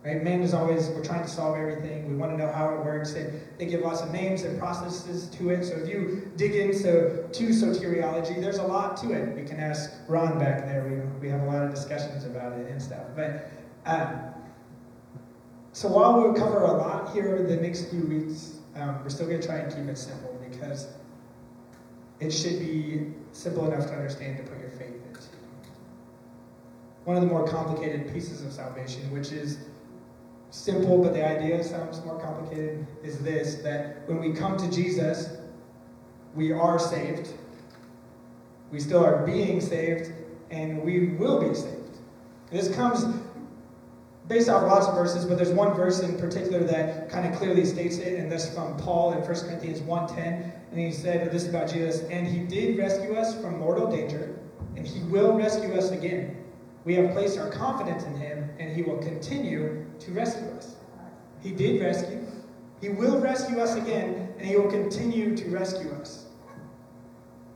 Right? 0.04 0.22
Man 0.22 0.42
is 0.42 0.54
always, 0.54 0.88
we're 0.88 1.04
trying 1.04 1.22
to 1.22 1.28
solve 1.28 1.56
everything. 1.56 2.08
We 2.08 2.16
want 2.16 2.32
to 2.32 2.38
know 2.38 2.50
how 2.52 2.74
it 2.74 2.84
works. 2.84 3.14
And 3.14 3.40
they 3.58 3.66
give 3.66 3.80
lots 3.80 4.02
of 4.02 4.12
names 4.12 4.42
and 4.42 4.58
processes 4.58 5.28
to 5.28 5.50
it. 5.50 5.64
So 5.64 5.74
if 5.74 5.88
you 5.88 6.30
dig 6.36 6.54
into 6.54 7.26
to 7.26 7.48
soteriology, 7.48 8.40
there's 8.40 8.58
a 8.58 8.62
lot 8.62 8.96
to 8.98 9.12
it. 9.12 9.34
We 9.34 9.44
can 9.44 9.60
ask 9.60 9.92
Ron 10.08 10.38
back 10.38 10.66
there. 10.66 10.84
We, 10.84 11.26
we 11.26 11.28
have 11.30 11.42
a 11.42 11.46
lot 11.46 11.62
of 11.62 11.70
discussions 11.70 12.24
about 12.24 12.52
it 12.52 12.70
and 12.70 12.80
stuff. 12.80 13.04
But 13.14 13.50
um, 13.86 14.20
so 15.72 15.88
while 15.88 16.20
we'll 16.20 16.34
cover 16.34 16.62
a 16.62 16.72
lot 16.72 17.12
here 17.12 17.34
over 17.34 17.42
the 17.44 17.56
next 17.56 17.90
few 17.90 18.02
weeks, 18.02 18.58
um, 18.76 19.02
we're 19.02 19.10
still 19.10 19.26
going 19.26 19.40
to 19.40 19.46
try 19.46 19.56
and 19.58 19.74
keep 19.74 19.86
it 19.86 19.98
simple 19.98 20.38
because 20.50 20.88
it 22.18 22.30
should 22.30 22.58
be 22.58 23.12
simple 23.32 23.70
enough 23.70 23.86
to 23.86 23.92
understand 23.94 24.36
to 24.38 24.42
put 24.42 24.60
your 24.60 24.70
faith 24.70 25.00
into. 25.08 25.20
One 27.04 27.16
of 27.16 27.22
the 27.22 27.28
more 27.28 27.46
complicated 27.46 28.12
pieces 28.12 28.42
of 28.44 28.52
salvation, 28.52 29.10
which 29.10 29.32
is 29.32 29.58
simple, 30.50 31.02
but 31.02 31.14
the 31.14 31.26
idea 31.26 31.62
sounds 31.64 32.04
more 32.04 32.20
complicated, 32.20 32.86
is 33.02 33.18
this 33.18 33.56
that 33.62 34.08
when 34.08 34.20
we 34.20 34.32
come 34.32 34.56
to 34.56 34.70
Jesus, 34.70 35.38
we 36.34 36.52
are 36.52 36.78
saved. 36.78 37.32
We 38.70 38.80
still 38.80 39.04
are 39.04 39.24
being 39.24 39.60
saved, 39.60 40.12
and 40.50 40.82
we 40.82 41.08
will 41.10 41.40
be 41.40 41.54
saved. 41.54 41.98
This 42.50 42.72
comes 42.74 43.04
based 44.30 44.48
off 44.48 44.62
lots 44.62 44.86
of 44.86 44.94
verses, 44.94 45.24
but 45.24 45.36
there's 45.36 45.50
one 45.50 45.74
verse 45.74 46.00
in 46.00 46.16
particular 46.16 46.60
that 46.60 47.10
kind 47.10 47.26
of 47.26 47.36
clearly 47.36 47.64
states 47.64 47.98
it, 47.98 48.16
and 48.16 48.30
that's 48.30 48.54
from 48.54 48.76
Paul 48.76 49.12
in 49.12 49.18
1 49.18 49.26
Corinthians 49.26 49.80
1.10. 49.80 50.52
And 50.70 50.80
he 50.80 50.92
said 50.92 51.32
this 51.32 51.48
about 51.48 51.68
Jesus, 51.68 52.02
and 52.10 52.28
he 52.28 52.38
did 52.38 52.78
rescue 52.78 53.16
us 53.16 53.38
from 53.40 53.58
mortal 53.58 53.90
danger, 53.90 54.38
and 54.76 54.86
he 54.86 55.00
will 55.00 55.36
rescue 55.36 55.74
us 55.74 55.90
again. 55.90 56.36
We 56.84 56.94
have 56.94 57.10
placed 57.10 57.38
our 57.38 57.50
confidence 57.50 58.04
in 58.04 58.14
him, 58.14 58.48
and 58.60 58.70
he 58.74 58.82
will 58.82 58.98
continue 58.98 59.84
to 59.98 60.12
rescue 60.12 60.48
us. 60.56 60.76
He 61.42 61.50
did 61.50 61.82
rescue. 61.82 62.24
He 62.80 62.90
will 62.90 63.18
rescue 63.20 63.58
us 63.58 63.74
again, 63.74 64.32
and 64.38 64.46
he 64.46 64.56
will 64.56 64.70
continue 64.70 65.36
to 65.36 65.48
rescue 65.50 65.90
us. 65.94 66.26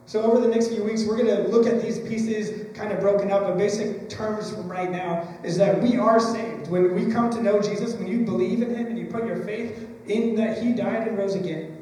So, 0.06 0.22
over 0.22 0.40
the 0.40 0.48
next 0.48 0.68
few 0.68 0.82
weeks, 0.82 1.04
we're 1.04 1.16
going 1.16 1.34
to 1.34 1.48
look 1.48 1.66
at 1.66 1.80
these 1.80 2.00
pieces 2.00 2.66
kind 2.74 2.92
of 2.92 3.00
broken 3.00 3.30
up. 3.30 3.44
But 3.44 3.56
basic 3.56 4.10
terms 4.10 4.50
from 4.50 4.70
right 4.70 4.90
now 4.90 5.26
is 5.42 5.56
that 5.56 5.80
we 5.80 5.96
are 5.96 6.20
saved. 6.20 6.53
When 6.74 6.92
we 6.92 7.12
come 7.12 7.30
to 7.30 7.40
know 7.40 7.62
Jesus, 7.62 7.94
when 7.94 8.08
you 8.08 8.24
believe 8.24 8.60
in 8.60 8.74
Him 8.74 8.88
and 8.88 8.98
you 8.98 9.06
put 9.06 9.26
your 9.26 9.36
faith 9.44 9.88
in 10.08 10.34
that 10.34 10.60
He 10.60 10.72
died 10.72 11.06
and 11.06 11.16
rose 11.16 11.36
again, 11.36 11.78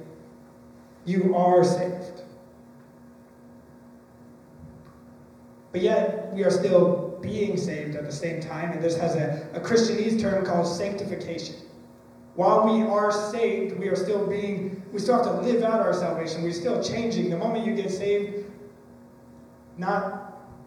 you 1.07 1.35
are 1.35 1.65
saved. 1.65 2.21
But 5.73 5.81
yet, 5.81 6.31
we 6.35 6.45
are 6.45 6.51
still 6.51 7.19
being 7.23 7.57
saved 7.57 7.97
at 7.97 8.05
the 8.05 8.13
same 8.13 8.43
time. 8.43 8.71
And 8.73 8.85
this 8.85 8.99
has 8.99 9.15
a, 9.15 9.49
a 9.55 9.61
Christianese 9.61 10.21
term 10.21 10.45
called 10.45 10.67
sanctification. 10.67 11.55
While 12.35 12.67
we 12.67 12.83
are 12.83 13.11
saved, 13.11 13.79
we 13.79 13.89
are 13.89 13.97
still 13.97 14.27
being, 14.27 14.83
we 14.93 14.99
still 14.99 15.25
have 15.25 15.25
to 15.25 15.41
live 15.41 15.63
out 15.63 15.81
our 15.81 15.95
salvation. 15.95 16.43
We're 16.43 16.53
still 16.53 16.85
changing. 16.85 17.31
The 17.31 17.39
moment 17.39 17.65
you 17.65 17.75
get 17.75 17.91
saved, 17.91 18.45
not, 19.79 20.22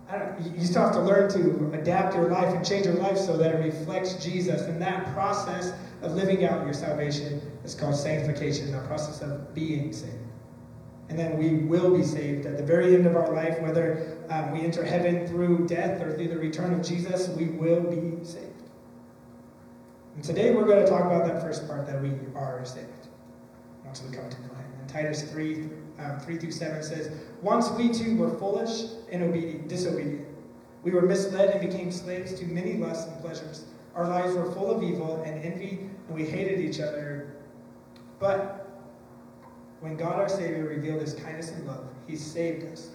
I 0.08 0.20
don't, 0.20 0.56
you 0.56 0.66
still 0.66 0.84
have 0.84 0.94
to 0.94 1.02
learn 1.02 1.30
to 1.32 1.78
adapt 1.80 2.16
your 2.16 2.30
life 2.30 2.54
and 2.54 2.66
change 2.66 2.86
your 2.86 2.96
life 2.96 3.18
so 3.18 3.38
that 3.38 3.56
it 3.56 3.58
reflects 3.58 4.24
Jesus. 4.24 4.62
And 4.64 4.80
that 4.82 5.12
process 5.14 5.74
of 6.02 6.14
living 6.14 6.46
out 6.46 6.64
your 6.64 6.74
salvation 6.74 7.42
is 7.64 7.74
called 7.74 7.96
sanctification, 7.96 8.72
the 8.72 8.80
process 8.82 9.22
of 9.22 9.54
being 9.56 9.92
saved. 9.92 10.14
And 11.10 11.18
then 11.18 11.38
we 11.38 11.66
will 11.66 11.96
be 11.96 12.04
saved 12.04 12.46
at 12.46 12.58
the 12.58 12.64
very 12.64 12.96
end 12.96 13.06
of 13.06 13.16
our 13.16 13.32
life, 13.34 13.60
whether 13.62 14.18
um, 14.30 14.52
we 14.52 14.62
enter 14.62 14.84
heaven 14.84 15.28
through 15.28 15.68
death 15.68 16.02
or 16.02 16.16
through 16.16 16.30
the 16.30 16.38
return 16.38 16.74
of 16.74 16.84
Jesus, 16.84 17.30
we 17.30 17.46
will 17.46 17.82
be 17.82 18.24
saved. 18.24 18.46
And 20.16 20.24
today 20.24 20.54
we're 20.54 20.66
going 20.66 20.84
to 20.84 20.90
talk 20.90 21.06
about 21.06 21.26
that 21.26 21.42
first 21.42 21.68
part 21.68 21.86
that 21.88 22.02
we 22.02 22.12
are 22.36 22.64
saved 22.64 23.08
once 23.84 24.02
we 24.02 24.16
come 24.16 24.30
to. 24.30 24.38
And 24.80 24.90
Titus 24.90 25.24
3, 25.24 25.70
um, 26.00 26.20
3 26.20 26.38
through 26.38 26.52
7 26.52 26.84
says, 26.84 27.12
Once 27.42 27.70
we 27.72 27.90
too 27.90 28.18
were 28.18 28.38
foolish 28.38 28.92
and 29.12 29.24
obedient, 29.24 29.68
disobedient. 29.68 30.26
We 30.84 30.92
were 30.92 31.02
misled 31.02 31.50
and 31.50 31.70
became 31.70 31.92
slaves 31.92 32.34
to 32.34 32.46
many 32.46 32.74
lusts 32.74 33.12
and 33.12 33.20
pleasures. 33.22 33.66
Our 33.96 34.08
lives 34.08 34.36
were 34.36 34.52
full 34.52 34.70
of 34.70 34.84
evil 34.84 35.24
and 35.24 35.44
envy, 35.44 35.90
and 36.08 36.16
we 36.16 36.26
hated 36.26 36.60
each 36.60 36.80
other. 36.80 37.36
But 38.20 38.84
when 39.80 39.96
God 39.96 40.20
our 40.20 40.30
Savior 40.30 40.66
revealed 40.66 41.02
His 41.02 41.14
kindness 41.14 41.52
and 41.52 41.66
love, 41.66 41.88
He 42.08 42.16
saved 42.16 42.72
us. 42.72 42.90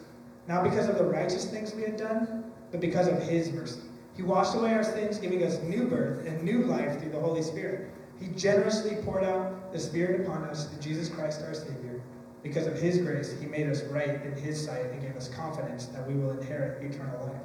Not 0.47 0.65
because 0.65 0.89
of 0.89 0.99
the 0.99 1.05
righteous 1.05 1.47
things 1.47 1.75
we 1.75 1.83
had 1.83 1.97
done, 1.97 2.45
but 2.71 2.81
because 2.81 3.09
of 3.09 3.23
His 3.23 3.51
mercy. 3.51 3.81
He 4.17 4.23
washed 4.23 4.55
away 4.55 4.75
our 4.75 4.85
sins, 4.85 5.19
giving 5.19 5.43
us 5.43 5.63
new 5.63 5.87
birth 5.87 6.27
and 6.27 6.43
new 6.43 6.65
life 6.65 7.01
through 7.01 7.13
the 7.13 7.21
Holy 7.21 7.43
Spirit. 7.43 7.91
He 8.21 8.29
generously 8.29 8.97
poured 9.03 9.25
out 9.25 9.73
the 9.73 9.79
Spirit 9.79 10.21
upon 10.21 10.45
us 10.45 10.67
through 10.67 10.83
Jesus 10.83 11.09
Christ 11.09 11.43
our 11.47 11.55
Savior. 11.55 12.03
Because 12.43 12.67
of 12.67 12.79
His 12.79 12.99
grace, 12.99 13.35
He 13.39 13.47
made 13.47 13.69
us 13.69 13.83
right 13.85 14.23
in 14.25 14.37
His 14.37 14.65
sight 14.65 14.87
and 14.87 15.01
gave 15.01 15.17
us 15.17 15.29
confidence 15.29 15.87
that 15.87 16.07
we 16.07 16.15
will 16.15 16.31
inherit 16.31 16.83
eternal 16.83 17.27
life. 17.27 17.43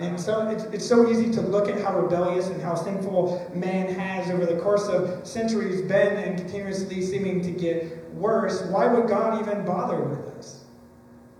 And 0.00 0.18
so 0.18 0.48
it's, 0.48 0.64
it's 0.64 0.86
so 0.86 1.10
easy 1.10 1.30
to 1.32 1.42
look 1.42 1.68
at 1.68 1.78
how 1.82 1.98
rebellious 1.98 2.48
and 2.48 2.60
how 2.62 2.74
sinful 2.74 3.50
man 3.54 3.94
has 3.94 4.30
over 4.30 4.46
the 4.46 4.58
course 4.58 4.88
of 4.88 5.26
centuries 5.26 5.82
been 5.82 6.16
and 6.16 6.38
continuously 6.38 7.02
seeming 7.02 7.42
to 7.42 7.50
get 7.50 8.10
worse. 8.14 8.62
Why 8.62 8.86
would 8.86 9.08
God 9.08 9.42
even 9.42 9.66
bother 9.66 10.00
with 10.00 10.20
us? 10.38 10.64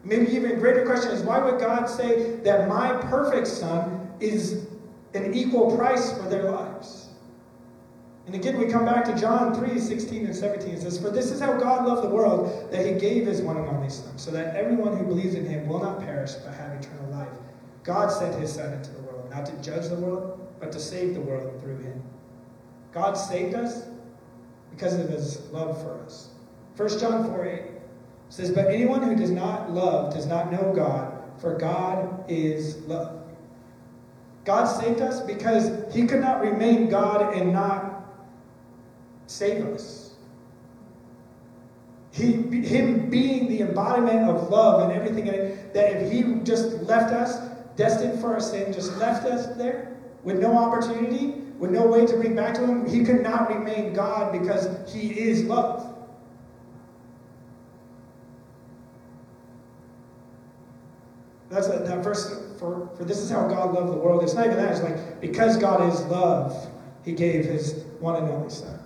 Maybe 0.04 0.30
even 0.32 0.58
greater 0.58 0.84
question 0.84 1.12
is 1.12 1.22
why 1.22 1.38
would 1.38 1.58
God 1.58 1.86
say 1.86 2.36
that 2.40 2.68
my 2.68 2.92
perfect 3.04 3.46
son 3.46 4.10
is 4.20 4.66
an 5.14 5.32
equal 5.32 5.74
price 5.74 6.12
for 6.12 6.28
their 6.28 6.50
lives? 6.50 6.99
And 8.30 8.38
again, 8.38 8.58
we 8.58 8.66
come 8.66 8.84
back 8.84 9.04
to 9.06 9.16
John 9.18 9.52
3 9.52 9.76
16 9.76 10.26
and 10.26 10.36
17. 10.36 10.68
It 10.74 10.82
says, 10.82 11.00
For 11.00 11.10
this 11.10 11.32
is 11.32 11.40
how 11.40 11.58
God 11.58 11.84
loved 11.84 12.04
the 12.04 12.10
world, 12.10 12.70
that 12.70 12.86
he 12.86 12.92
gave 12.92 13.26
his 13.26 13.42
one 13.42 13.56
and 13.56 13.66
only 13.66 13.90
Son, 13.90 14.16
so 14.16 14.30
that 14.30 14.54
everyone 14.54 14.96
who 14.96 15.04
believes 15.04 15.34
in 15.34 15.44
him 15.44 15.66
will 15.66 15.80
not 15.80 15.98
perish 15.98 16.34
but 16.34 16.54
have 16.54 16.70
eternal 16.78 17.10
life. 17.10 17.36
God 17.82 18.06
sent 18.06 18.40
his 18.40 18.52
Son 18.52 18.72
into 18.72 18.92
the 18.92 19.00
world, 19.00 19.28
not 19.30 19.46
to 19.46 19.62
judge 19.62 19.88
the 19.88 19.96
world, 19.96 20.48
but 20.60 20.70
to 20.70 20.78
save 20.78 21.14
the 21.14 21.20
world 21.20 21.60
through 21.60 21.78
him. 21.78 22.00
God 22.92 23.14
saved 23.14 23.56
us 23.56 23.88
because 24.70 24.94
of 24.94 25.08
his 25.08 25.50
love 25.50 25.82
for 25.82 26.00
us. 26.04 26.28
1 26.76 27.00
John 27.00 27.24
4 27.34 27.46
8 27.48 27.62
says, 28.28 28.52
But 28.52 28.68
anyone 28.68 29.02
who 29.02 29.16
does 29.16 29.32
not 29.32 29.72
love 29.72 30.14
does 30.14 30.26
not 30.26 30.52
know 30.52 30.72
God, 30.72 31.20
for 31.40 31.58
God 31.58 32.30
is 32.30 32.76
love. 32.82 33.24
God 34.44 34.66
saved 34.66 35.00
us 35.00 35.20
because 35.20 35.92
he 35.92 36.06
could 36.06 36.20
not 36.20 36.40
remain 36.40 36.88
God 36.88 37.34
and 37.34 37.52
not 37.52 37.89
save 39.30 39.64
us. 39.66 40.14
He, 42.12 42.32
him 42.32 43.08
being 43.08 43.48
the 43.48 43.60
embodiment 43.60 44.28
of 44.28 44.50
love 44.50 44.82
and 44.82 44.92
everything 44.92 45.28
in 45.28 45.34
it, 45.34 45.72
that 45.74 46.02
if 46.02 46.10
he 46.10 46.22
just 46.42 46.82
left 46.82 47.12
us 47.12 47.38
destined 47.76 48.20
for 48.20 48.34
our 48.34 48.40
sin, 48.40 48.72
just 48.72 48.96
left 48.98 49.24
us 49.26 49.46
there 49.56 49.96
with 50.24 50.40
no 50.40 50.58
opportunity, 50.58 51.42
with 51.58 51.70
no 51.70 51.86
way 51.86 52.04
to 52.04 52.16
bring 52.16 52.34
back 52.34 52.54
to 52.54 52.64
him, 52.66 52.88
he 52.88 53.04
could 53.04 53.22
not 53.22 53.48
remain 53.48 53.92
God 53.92 54.32
because 54.32 54.92
he 54.92 55.18
is 55.18 55.44
love. 55.44 55.94
That's 61.48 61.68
a, 61.68 61.78
that 61.78 62.02
verse 62.02 62.28
for, 62.58 62.88
for 62.96 63.04
this 63.04 63.18
is 63.18 63.30
how 63.30 63.46
God 63.48 63.74
loved 63.74 63.92
the 63.92 63.96
world. 63.96 64.22
It's 64.22 64.34
not 64.34 64.46
even 64.46 64.56
that. 64.58 64.72
It's 64.72 64.82
like 64.82 65.20
because 65.20 65.56
God 65.56 65.92
is 65.92 66.00
love, 66.04 66.70
He 67.04 67.12
gave 67.12 67.44
His 67.44 67.84
one 67.98 68.16
and 68.16 68.28
only 68.28 68.50
Son. 68.50 68.79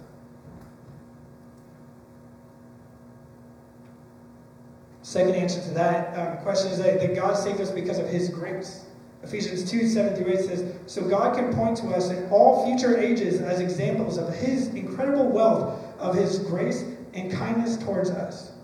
Second 5.14 5.37
answer 5.37 5.62
to 5.62 5.71
that 5.75 6.18
um, 6.18 6.38
question 6.38 6.73
is 6.73 6.78
that, 6.78 6.99
that 6.99 7.14
God 7.14 7.35
saved 7.35 7.61
us 7.61 7.71
because 7.71 8.00
of 8.00 8.09
His 8.09 8.28
grace. 8.28 8.87
Ephesians 9.23 9.71
2 9.71 9.87
7 9.87 10.16
through 10.16 10.33
8 10.33 10.40
says, 10.40 10.75
So 10.87 11.09
God 11.09 11.37
can 11.37 11.54
point 11.54 11.76
to 11.76 11.90
us 11.90 12.11
in 12.11 12.28
all 12.30 12.66
future 12.66 12.99
ages 12.99 13.40
as 13.40 13.61
examples 13.61 14.18
of 14.18 14.35
His 14.35 14.75
incredible 14.75 15.28
wealth 15.28 15.80
of 16.00 16.16
His 16.16 16.40
grace 16.40 16.83
and 17.12 17.30
kindness 17.30 17.76
towards 17.76 18.11
us 18.11 18.54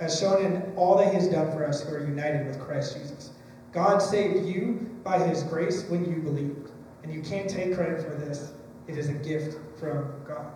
as 0.00 0.18
shown 0.18 0.44
in 0.44 0.72
all 0.74 0.98
that 0.98 1.10
He 1.10 1.14
has 1.14 1.28
done 1.28 1.52
for 1.52 1.64
us 1.64 1.84
who 1.84 1.94
are 1.94 2.04
united 2.04 2.44
with 2.44 2.58
Christ 2.58 2.98
Jesus. 2.98 3.30
God 3.70 3.98
saved 3.98 4.44
you 4.44 4.90
by 5.04 5.20
His 5.20 5.44
grace 5.44 5.84
when 5.84 6.04
you 6.04 6.16
believed. 6.16 6.72
And 7.04 7.14
you 7.14 7.22
can't 7.22 7.48
take 7.48 7.76
credit 7.76 8.02
for 8.02 8.16
this, 8.16 8.50
it 8.88 8.98
is 8.98 9.08
a 9.08 9.14
gift 9.14 9.56
from 9.78 10.10
God. 10.26 10.52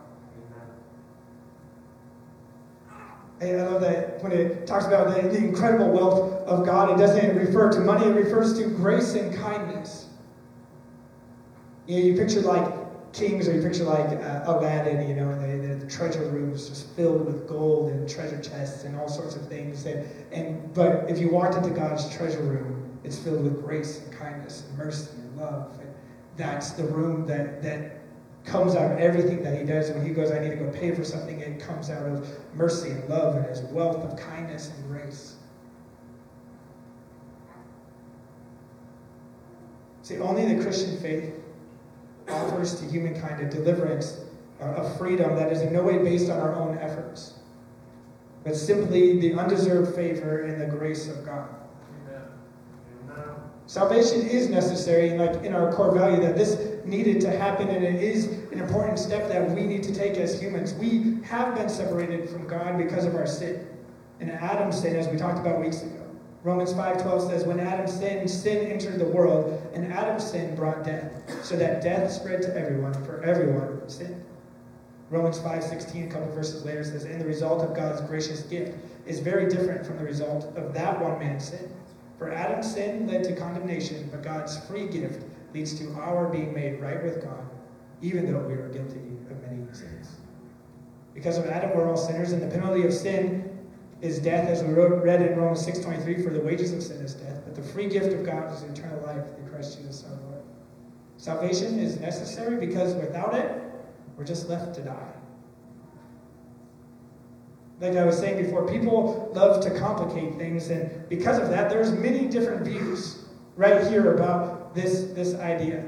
And 3.31 3.31
I 3.42 3.62
love 3.62 3.80
that 3.80 4.22
when 4.22 4.32
it 4.32 4.66
talks 4.66 4.86
about 4.86 5.14
the, 5.14 5.28
the 5.28 5.36
incredible 5.36 5.90
wealth 5.90 6.46
of 6.46 6.64
God, 6.64 6.90
it 6.90 6.98
doesn't 6.98 7.36
refer 7.36 7.70
to 7.72 7.80
money, 7.80 8.06
it 8.06 8.14
refers 8.14 8.56
to 8.58 8.68
grace 8.68 9.14
and 9.14 9.34
kindness. 9.34 10.06
You 11.86 11.98
know, 11.98 12.06
you 12.06 12.16
picture 12.16 12.40
like 12.40 12.72
kings, 13.12 13.48
or 13.48 13.54
you 13.54 13.62
picture 13.62 13.84
like 13.84 14.06
uh, 14.22 14.44
Aladdin, 14.46 15.08
you 15.08 15.16
know, 15.16 15.30
and 15.30 15.64
the, 15.64 15.84
the, 15.84 15.90
treasure 15.90 16.24
rooms 16.30 16.68
just 16.68 16.88
filled 16.90 17.26
with 17.26 17.46
gold 17.46 17.90
and 17.90 18.08
treasure 18.08 18.40
chests 18.40 18.84
and 18.84 18.96
all 18.96 19.08
sorts 19.08 19.34
of 19.34 19.46
things. 19.48 19.84
And, 19.84 20.06
and 20.32 20.72
but 20.72 21.10
if 21.10 21.18
you 21.18 21.28
walked 21.28 21.56
into 21.56 21.70
God's 21.70 22.14
treasure 22.14 22.42
room, 22.42 22.98
it's 23.04 23.18
filled 23.18 23.42
with 23.42 23.62
grace 23.62 24.00
and 24.00 24.12
kindness 24.12 24.64
and 24.68 24.78
mercy 24.78 25.10
and 25.16 25.36
love. 25.36 25.78
And 25.80 25.92
that's 26.36 26.70
the 26.70 26.84
room 26.84 27.26
that 27.26 27.62
that 27.62 28.01
comes 28.44 28.74
out 28.74 28.92
of 28.92 28.98
everything 28.98 29.42
that 29.42 29.58
He 29.58 29.64
does. 29.64 29.90
When 29.90 30.04
He 30.04 30.12
goes, 30.12 30.30
I 30.30 30.38
need 30.38 30.50
to 30.50 30.56
go 30.56 30.70
pay 30.70 30.94
for 30.94 31.04
something, 31.04 31.40
it 31.40 31.60
comes 31.60 31.90
out 31.90 32.06
of 32.06 32.28
mercy 32.54 32.90
and 32.90 33.08
love 33.08 33.36
and 33.36 33.46
His 33.46 33.60
wealth 33.62 34.04
of 34.04 34.18
kindness 34.18 34.72
and 34.76 34.88
grace. 34.88 35.36
See, 40.02 40.18
only 40.18 40.54
the 40.54 40.62
Christian 40.62 40.96
faith 40.98 41.32
offers 42.28 42.74
to 42.80 42.86
humankind 42.86 43.40
a 43.40 43.48
deliverance, 43.48 44.20
a 44.60 44.96
freedom 44.98 45.36
that 45.36 45.52
is 45.52 45.60
in 45.60 45.72
no 45.72 45.82
way 45.82 45.98
based 45.98 46.30
on 46.30 46.40
our 46.40 46.54
own 46.54 46.76
efforts, 46.78 47.34
but 48.42 48.56
simply 48.56 49.20
the 49.20 49.34
undeserved 49.34 49.94
favor 49.94 50.42
and 50.42 50.60
the 50.60 50.66
grace 50.66 51.08
of 51.08 51.24
God. 51.24 51.48
Salvation 53.66 54.22
is 54.22 54.48
necessary, 54.48 55.10
and 55.10 55.18
like 55.18 55.44
in 55.44 55.54
our 55.54 55.72
core 55.72 55.94
value, 55.94 56.20
that 56.20 56.36
this 56.36 56.71
needed 56.84 57.20
to 57.22 57.30
happen, 57.30 57.68
and 57.68 57.84
it 57.84 58.02
is 58.02 58.26
an 58.52 58.60
important 58.60 58.98
step 58.98 59.28
that 59.28 59.50
we 59.50 59.62
need 59.62 59.82
to 59.84 59.94
take 59.94 60.16
as 60.16 60.40
humans. 60.40 60.74
We 60.74 61.18
have 61.24 61.54
been 61.54 61.68
separated 61.68 62.28
from 62.28 62.46
God 62.46 62.78
because 62.78 63.04
of 63.04 63.14
our 63.14 63.26
sin, 63.26 63.66
and 64.20 64.30
Adam's 64.30 64.80
sin, 64.80 64.96
as 64.96 65.08
we 65.08 65.16
talked 65.16 65.38
about 65.38 65.60
weeks 65.60 65.82
ago. 65.82 66.02
Romans 66.44 66.72
5:12 66.72 67.30
says, 67.30 67.44
"When 67.44 67.60
Adam 67.60 67.86
sinned, 67.86 68.28
sin 68.28 68.66
entered 68.66 68.98
the 68.98 69.06
world, 69.06 69.62
and 69.74 69.92
Adam's 69.92 70.24
sin 70.24 70.56
brought 70.56 70.84
death, 70.84 71.12
so 71.42 71.56
that 71.56 71.82
death 71.82 72.10
spread 72.10 72.42
to 72.42 72.56
everyone, 72.56 72.94
for 73.04 73.22
everyone 73.22 73.88
sinned." 73.88 74.22
Romans 75.10 75.38
5:16, 75.38 76.08
a 76.08 76.10
couple 76.10 76.32
verses 76.34 76.64
later, 76.64 76.82
says, 76.82 77.04
"And 77.04 77.20
the 77.20 77.26
result 77.26 77.62
of 77.62 77.74
God's 77.74 78.00
gracious 78.00 78.42
gift 78.42 78.74
is 79.06 79.20
very 79.20 79.48
different 79.48 79.86
from 79.86 79.98
the 79.98 80.04
result 80.04 80.52
of 80.56 80.74
that 80.74 81.00
one 81.00 81.18
man's 81.18 81.44
sin. 81.44 81.68
For 82.18 82.30
Adam's 82.30 82.72
sin 82.72 83.06
led 83.08 83.24
to 83.24 83.34
condemnation, 83.34 84.08
but 84.10 84.22
God's 84.22 84.56
free 84.58 84.86
gift 84.86 85.22
leads 85.54 85.78
to 85.78 85.92
our 85.94 86.28
being 86.28 86.52
made 86.52 86.80
right 86.80 87.02
with 87.02 87.22
God, 87.22 87.44
even 88.00 88.30
though 88.32 88.46
we 88.46 88.54
are 88.54 88.68
guilty 88.68 89.18
of 89.30 89.40
many 89.42 89.64
sins." 89.72 90.16
Because 91.14 91.38
of 91.38 91.46
Adam, 91.46 91.76
we're 91.76 91.88
all 91.88 91.96
sinners, 91.96 92.32
and 92.32 92.42
the 92.42 92.48
penalty 92.48 92.86
of 92.86 92.92
sin 92.92 93.50
is 94.00 94.18
death, 94.18 94.48
as 94.48 94.64
we 94.64 94.72
wrote, 94.72 95.02
read 95.02 95.22
in 95.22 95.38
Romans 95.38 95.64
6.23, 95.64 96.22
for 96.22 96.30
the 96.30 96.40
wages 96.40 96.72
of 96.72 96.82
sin 96.82 97.00
is 97.02 97.14
death, 97.14 97.40
but 97.44 97.54
the 97.54 97.62
free 97.62 97.88
gift 97.88 98.12
of 98.12 98.24
God 98.24 98.52
is 98.52 98.62
eternal 98.62 99.00
life 99.06 99.24
through 99.36 99.48
Christ 99.50 99.78
Jesus 99.78 100.04
our 100.04 100.18
Lord. 100.28 100.42
Salvation 101.18 101.78
is 101.78 102.00
necessary 102.00 102.56
because 102.56 102.94
without 102.94 103.34
it, 103.34 103.62
we're 104.16 104.24
just 104.24 104.48
left 104.48 104.74
to 104.74 104.80
die. 104.80 105.12
Like 107.80 107.96
I 107.96 108.04
was 108.04 108.16
saying 108.16 108.42
before, 108.42 108.66
people 108.66 109.30
love 109.34 109.60
to 109.62 109.70
complicate 109.78 110.36
things, 110.36 110.70
and 110.70 111.08
because 111.08 111.38
of 111.38 111.48
that, 111.50 111.68
there's 111.68 111.92
many 111.92 112.26
different 112.26 112.62
views 112.62 113.24
right 113.56 113.86
here 113.86 114.14
about 114.14 114.61
this, 114.74 115.12
this 115.12 115.34
idea. 115.34 115.84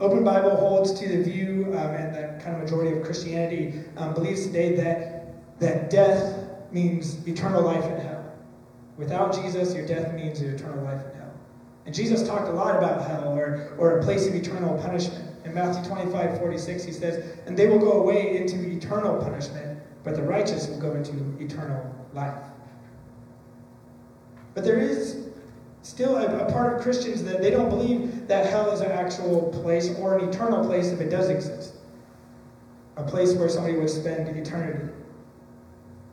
Open 0.00 0.24
Bible 0.24 0.56
holds 0.56 0.98
to 0.98 1.08
the 1.08 1.22
view, 1.22 1.66
um, 1.68 1.94
and 1.94 2.14
the 2.14 2.42
kind 2.42 2.56
of 2.56 2.62
majority 2.62 2.96
of 2.96 3.04
Christianity 3.04 3.84
um, 3.96 4.14
believes 4.14 4.46
today 4.46 4.74
that, 4.74 5.60
that 5.60 5.90
death 5.90 6.48
means 6.72 7.26
eternal 7.28 7.62
life 7.62 7.84
in 7.84 8.00
hell. 8.00 8.24
Without 8.96 9.32
Jesus, 9.32 9.74
your 9.74 9.86
death 9.86 10.12
means 10.14 10.40
eternal 10.40 10.82
life 10.84 11.02
in 11.04 11.20
hell. 11.20 11.32
And 11.86 11.94
Jesus 11.94 12.26
talked 12.26 12.48
a 12.48 12.52
lot 12.52 12.76
about 12.76 13.06
hell 13.06 13.36
or, 13.36 13.74
or 13.78 13.98
a 13.98 14.02
place 14.02 14.26
of 14.26 14.34
eternal 14.34 14.76
punishment. 14.82 15.28
In 15.44 15.54
Matthew 15.54 15.84
25, 15.88 16.38
46, 16.38 16.84
he 16.84 16.92
says, 16.92 17.38
And 17.46 17.56
they 17.56 17.66
will 17.66 17.78
go 17.78 17.92
away 17.92 18.36
into 18.36 18.70
eternal 18.70 19.20
punishment, 19.22 19.80
but 20.04 20.14
the 20.14 20.22
righteous 20.22 20.68
will 20.68 20.80
go 20.80 20.94
into 20.94 21.12
eternal 21.40 21.94
life. 22.12 22.34
But 24.54 24.64
there 24.64 24.78
is 24.78 25.21
still 25.92 26.16
a, 26.16 26.46
a, 26.46 26.50
part 26.50 26.74
of 26.74 26.80
Christians 26.80 27.22
that 27.22 27.42
they 27.42 27.50
don't 27.50 27.68
believe 27.68 28.26
that 28.26 28.46
hell 28.46 28.70
is 28.70 28.80
an 28.80 28.90
actual 28.90 29.50
place 29.62 29.94
or 29.98 30.16
an 30.16 30.26
eternal 30.30 30.64
place 30.64 30.86
if 30.86 31.02
it 31.02 31.10
does 31.10 31.28
exist. 31.28 31.74
A 32.96 33.02
place 33.02 33.34
where 33.34 33.50
somebody 33.50 33.76
would 33.76 33.90
spend 33.90 34.34
eternity. 34.34 34.90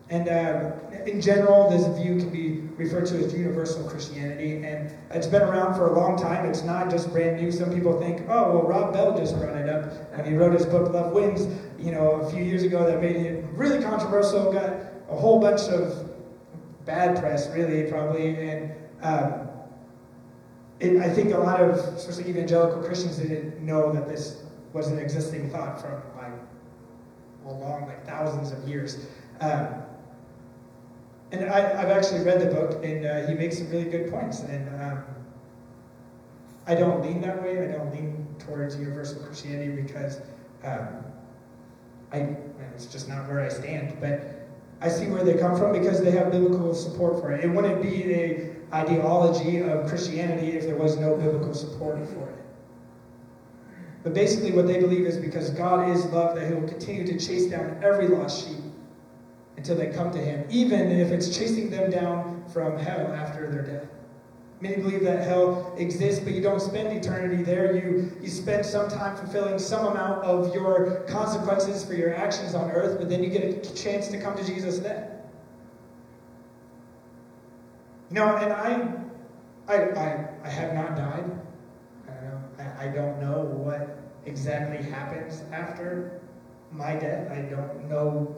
And 0.10 0.28
uh, 0.28 0.72
in 1.06 1.22
general, 1.22 1.70
this 1.70 1.86
view 1.98 2.18
can 2.18 2.30
be 2.30 2.62
referred 2.76 3.06
to 3.08 3.24
as 3.24 3.34
universal 3.34 3.88
Christianity, 3.88 4.66
and 4.66 4.92
it's 5.12 5.28
been 5.28 5.44
around 5.44 5.76
for 5.76 5.88
a 5.88 6.00
long 6.00 6.18
time. 6.18 6.46
It's 6.46 6.64
not 6.64 6.90
just 6.90 7.12
brand 7.14 7.40
new. 7.40 7.50
Some 7.50 7.72
people 7.74 7.98
think, 8.02 8.22
oh, 8.28 8.58
well, 8.58 8.64
Rob 8.64 8.92
Bell 8.92 9.18
just 9.18 9.38
brought 9.38 9.56
it 9.56 9.70
up 9.70 10.14
when 10.18 10.26
he 10.26 10.36
wrote 10.36 10.54
his 10.54 10.66
book, 10.66 10.92
Love 10.92 11.14
Wins, 11.14 11.48
you 11.78 11.92
know, 11.92 12.16
a 12.22 12.30
few 12.32 12.44
years 12.44 12.64
ago 12.64 12.86
that 12.86 13.00
made 13.00 13.16
it 13.16 13.46
really 13.54 13.82
controversial, 13.82 14.52
got 14.52 14.74
a 15.10 15.16
whole 15.16 15.40
bunch 15.40 15.62
of 15.70 16.10
bad 16.86 17.18
press, 17.20 17.48
really, 17.56 17.90
probably, 17.90 18.36
and 18.36 18.72
um, 19.04 19.49
it, 20.80 20.98
I 21.02 21.10
think 21.10 21.34
a 21.34 21.38
lot 21.38 21.62
of 21.62 21.72
especially 21.96 22.30
evangelical 22.30 22.82
Christians 22.82 23.18
didn't 23.18 23.60
know 23.62 23.92
that 23.92 24.08
this 24.08 24.44
was 24.74 24.88
an 24.88 25.00
existing 25.00 25.50
thought 25.50 25.82
from 25.82 26.02
like 26.18 26.34
a 27.46 27.52
long, 27.52 27.88
like 27.88 28.06
thousands 28.06 28.52
of 28.52 28.68
years. 28.68 29.08
Um, 29.42 29.68
and 31.32 31.50
I, 31.50 31.60
have 31.60 31.90
actually 31.90 32.22
read 32.22 32.42
the 32.42 32.54
book, 32.54 32.84
and 32.84 33.06
uh, 33.06 33.28
he 33.28 33.34
makes 33.34 33.58
some 33.58 33.70
really 33.70 33.86
good 33.86 34.10
points. 34.10 34.40
And 34.42 34.68
um, 34.82 35.04
I 36.66 36.76
don't 36.76 37.02
lean 37.02 37.22
that 37.22 37.42
way. 37.42 37.64
I 37.64 37.72
don't 37.72 37.92
lean 37.94 38.26
towards 38.40 38.78
universal 38.78 39.22
Christianity 39.24 39.82
because 39.82 40.22
um, 40.64 40.88
I 42.12 42.36
it's 42.76 42.86
just 42.86 43.10
not 43.10 43.28
where 43.28 43.42
I 43.42 43.50
stand. 43.50 43.98
But 44.00 44.48
I 44.82 44.90
see 44.90 45.08
where 45.08 45.24
they 45.24 45.36
come 45.36 45.58
from 45.58 45.74
because 45.74 46.02
they 46.02 46.12
have 46.12 46.32
biblical 46.32 46.74
support 46.74 47.20
for 47.20 47.32
it. 47.32 47.44
It 47.44 47.50
wouldn't 47.50 47.82
be 47.82 48.14
a 48.14 48.56
ideology 48.74 49.60
of 49.60 49.88
Christianity 49.88 50.52
if 50.52 50.66
there 50.66 50.76
was 50.76 50.98
no 50.98 51.16
biblical 51.16 51.54
support 51.54 52.08
for 52.08 52.30
it. 52.30 52.36
But 54.04 54.14
basically, 54.14 54.52
what 54.52 54.68
they 54.68 54.80
believe 54.80 55.06
is 55.06 55.18
because 55.18 55.50
God 55.52 55.90
is 55.90 56.06
love, 56.06 56.36
that 56.36 56.48
He 56.48 56.54
will 56.54 56.68
continue 56.68 57.06
to 57.06 57.20
chase 57.20 57.48
down 57.48 57.80
every 57.84 58.08
lost 58.08 58.48
sheep 58.48 58.58
until 59.58 59.76
they 59.76 59.88
come 59.88 60.12
to 60.12 60.18
Him, 60.18 60.46
even 60.50 60.90
if 60.92 61.12
it's 61.12 61.38
chasing 61.38 61.70
them 61.70 61.92
down 61.92 62.44
from 62.54 62.78
hell 62.78 63.12
after 63.14 63.52
their 63.52 63.64
death. 63.64 63.90
Many 64.62 64.78
believe 64.78 65.04
that 65.04 65.24
hell 65.24 65.74
exists, 65.78 66.22
but 66.22 66.34
you 66.34 66.42
don't 66.42 66.62
spend 66.62 66.96
eternity 66.96 67.44
there. 67.44 67.76
You, 67.76 68.12
you 68.22 68.30
spend 68.30 68.66
some 68.66 68.90
time 68.90 69.16
fulfilling 69.16 69.58
some 69.58 69.86
amount 69.86 70.24
of 70.24 70.54
your 70.54 71.06
consequences 71.08 71.84
for 71.84 71.94
your 71.94 72.14
actions 72.14 72.56
on 72.56 72.70
earth, 72.72 73.00
but 73.00 73.10
then 73.10 73.24
you 73.24 73.30
get 73.30 73.44
a 73.44 73.74
chance 73.74 74.10
to 74.10 74.20
come 74.20 74.36
to 74.36 74.46
Jesus 74.46 74.80
then. 74.80 75.19
You 78.10 78.16
know, 78.16 78.36
and 78.38 78.52
I, 78.52 78.92
I, 79.68 79.76
I, 79.76 80.30
I 80.44 80.50
have 80.50 80.74
not 80.74 80.96
died. 80.96 81.32
I 82.08 82.12
don't 82.12 82.24
know. 82.24 82.42
I, 82.58 82.86
I 82.86 82.88
don't 82.88 83.22
know 83.22 83.42
what 83.42 84.00
exactly 84.26 84.84
happens 84.90 85.44
after 85.52 86.20
my 86.72 86.96
death. 86.96 87.32
I 87.32 87.42
don't 87.42 87.88
know 87.88 88.36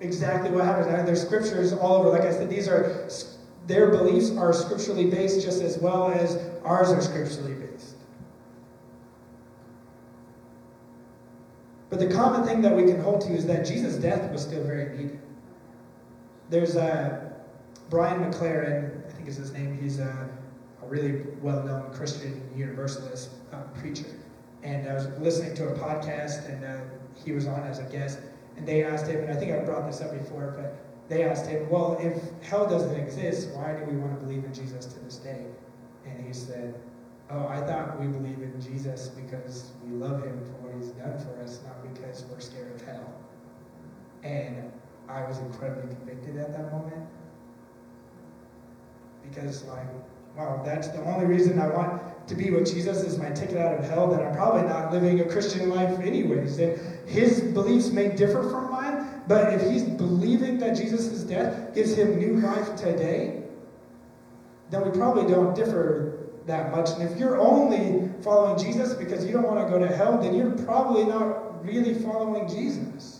exactly 0.00 0.50
what 0.50 0.64
happens. 0.64 0.86
There's 1.04 1.22
scriptures 1.22 1.72
all 1.72 1.96
over. 1.96 2.08
Like 2.08 2.22
I 2.22 2.32
said, 2.32 2.48
these 2.48 2.68
are 2.68 3.08
their 3.66 3.90
beliefs 3.90 4.30
are 4.36 4.52
scripturally 4.52 5.06
based 5.06 5.42
just 5.42 5.62
as 5.62 5.78
well 5.78 6.10
as 6.10 6.38
ours 6.64 6.90
are 6.90 7.00
scripturally 7.00 7.54
based. 7.54 7.96
But 11.88 11.98
the 11.98 12.08
common 12.08 12.46
thing 12.46 12.60
that 12.62 12.74
we 12.74 12.84
can 12.84 13.00
hold 13.00 13.20
to 13.22 13.32
is 13.32 13.46
that 13.46 13.64
Jesus' 13.64 13.96
death 13.96 14.30
was 14.32 14.42
still 14.42 14.64
very 14.64 14.96
needed. 14.96 15.20
There's 16.50 16.76
a 16.76 17.23
Brian 17.94 18.28
McLaren, 18.28 19.06
I 19.06 19.12
think 19.12 19.28
is 19.28 19.36
his 19.36 19.52
name. 19.52 19.78
He's 19.80 20.00
a, 20.00 20.28
a 20.82 20.86
really 20.88 21.26
well-known 21.40 21.92
Christian 21.92 22.42
Universalist 22.56 23.30
uh, 23.52 23.58
preacher. 23.78 24.08
And 24.64 24.88
I 24.88 24.94
was 24.94 25.06
listening 25.20 25.54
to 25.54 25.68
a 25.68 25.78
podcast, 25.78 26.48
and 26.48 26.64
uh, 26.64 26.80
he 27.24 27.30
was 27.30 27.46
on 27.46 27.60
as 27.60 27.78
a 27.78 27.84
guest. 27.84 28.18
And 28.56 28.66
they 28.66 28.82
asked 28.82 29.06
him, 29.06 29.20
and 29.20 29.30
I 29.30 29.36
think 29.36 29.52
I 29.52 29.60
brought 29.60 29.86
this 29.86 30.00
up 30.00 30.10
before, 30.10 30.56
but 30.56 30.76
they 31.08 31.22
asked 31.22 31.46
him, 31.46 31.70
"Well, 31.70 31.96
if 32.00 32.20
hell 32.42 32.68
doesn't 32.68 32.96
exist, 32.96 33.50
why 33.50 33.74
do 33.74 33.84
we 33.84 33.96
want 33.96 34.18
to 34.18 34.26
believe 34.26 34.42
in 34.42 34.52
Jesus 34.52 34.86
to 34.86 34.98
this 34.98 35.18
day?" 35.18 35.46
And 36.04 36.26
he 36.26 36.32
said, 36.32 36.74
"Oh, 37.30 37.46
I 37.46 37.60
thought 37.60 38.00
we 38.00 38.08
believe 38.08 38.42
in 38.42 38.60
Jesus 38.60 39.06
because 39.06 39.70
we 39.86 39.94
love 39.94 40.20
him 40.24 40.44
for 40.46 40.66
what 40.66 40.74
he's 40.74 40.90
done 40.94 41.16
for 41.20 41.40
us, 41.44 41.60
not 41.64 41.94
because 41.94 42.24
we're 42.24 42.40
scared 42.40 42.74
of 42.74 42.82
hell." 42.84 43.14
And 44.24 44.72
I 45.08 45.22
was 45.28 45.38
incredibly 45.38 45.94
convicted 45.94 46.38
at 46.38 46.50
that 46.54 46.72
moment 46.72 47.06
because 49.28 49.64
like, 49.64 49.86
wow, 50.36 50.62
that's 50.64 50.88
the 50.88 51.02
only 51.04 51.26
reason 51.26 51.58
I 51.58 51.68
want 51.68 52.28
to 52.28 52.34
be 52.34 52.50
with 52.50 52.72
Jesus 52.72 53.02
is 53.02 53.18
my 53.18 53.30
ticket 53.30 53.58
out 53.58 53.78
of 53.78 53.84
hell, 53.84 54.08
then 54.10 54.20
I'm 54.20 54.34
probably 54.34 54.62
not 54.62 54.92
living 54.92 55.20
a 55.20 55.24
Christian 55.24 55.68
life 55.68 55.98
anyways. 56.00 56.58
And 56.58 56.78
his 57.08 57.40
beliefs 57.40 57.90
may 57.90 58.08
differ 58.08 58.42
from 58.48 58.70
mine, 58.70 59.22
but 59.28 59.52
if 59.52 59.70
he's 59.70 59.82
believing 59.82 60.58
that 60.58 60.76
Jesus' 60.76 61.22
death 61.22 61.74
gives 61.74 61.94
him 61.94 62.18
new 62.18 62.40
life 62.40 62.74
today, 62.76 63.42
then 64.70 64.90
we 64.90 64.96
probably 64.96 65.30
don't 65.30 65.54
differ 65.54 66.30
that 66.46 66.70
much. 66.70 66.90
And 66.90 67.02
if 67.02 67.18
you're 67.18 67.38
only 67.38 68.10
following 68.22 68.58
Jesus 68.58 68.94
because 68.94 69.24
you 69.24 69.32
don't 69.32 69.44
want 69.44 69.64
to 69.66 69.70
go 69.70 69.78
to 69.78 69.94
hell, 69.94 70.20
then 70.20 70.34
you're 70.34 70.50
probably 70.64 71.04
not 71.04 71.64
really 71.64 71.94
following 71.94 72.48
Jesus. 72.48 73.13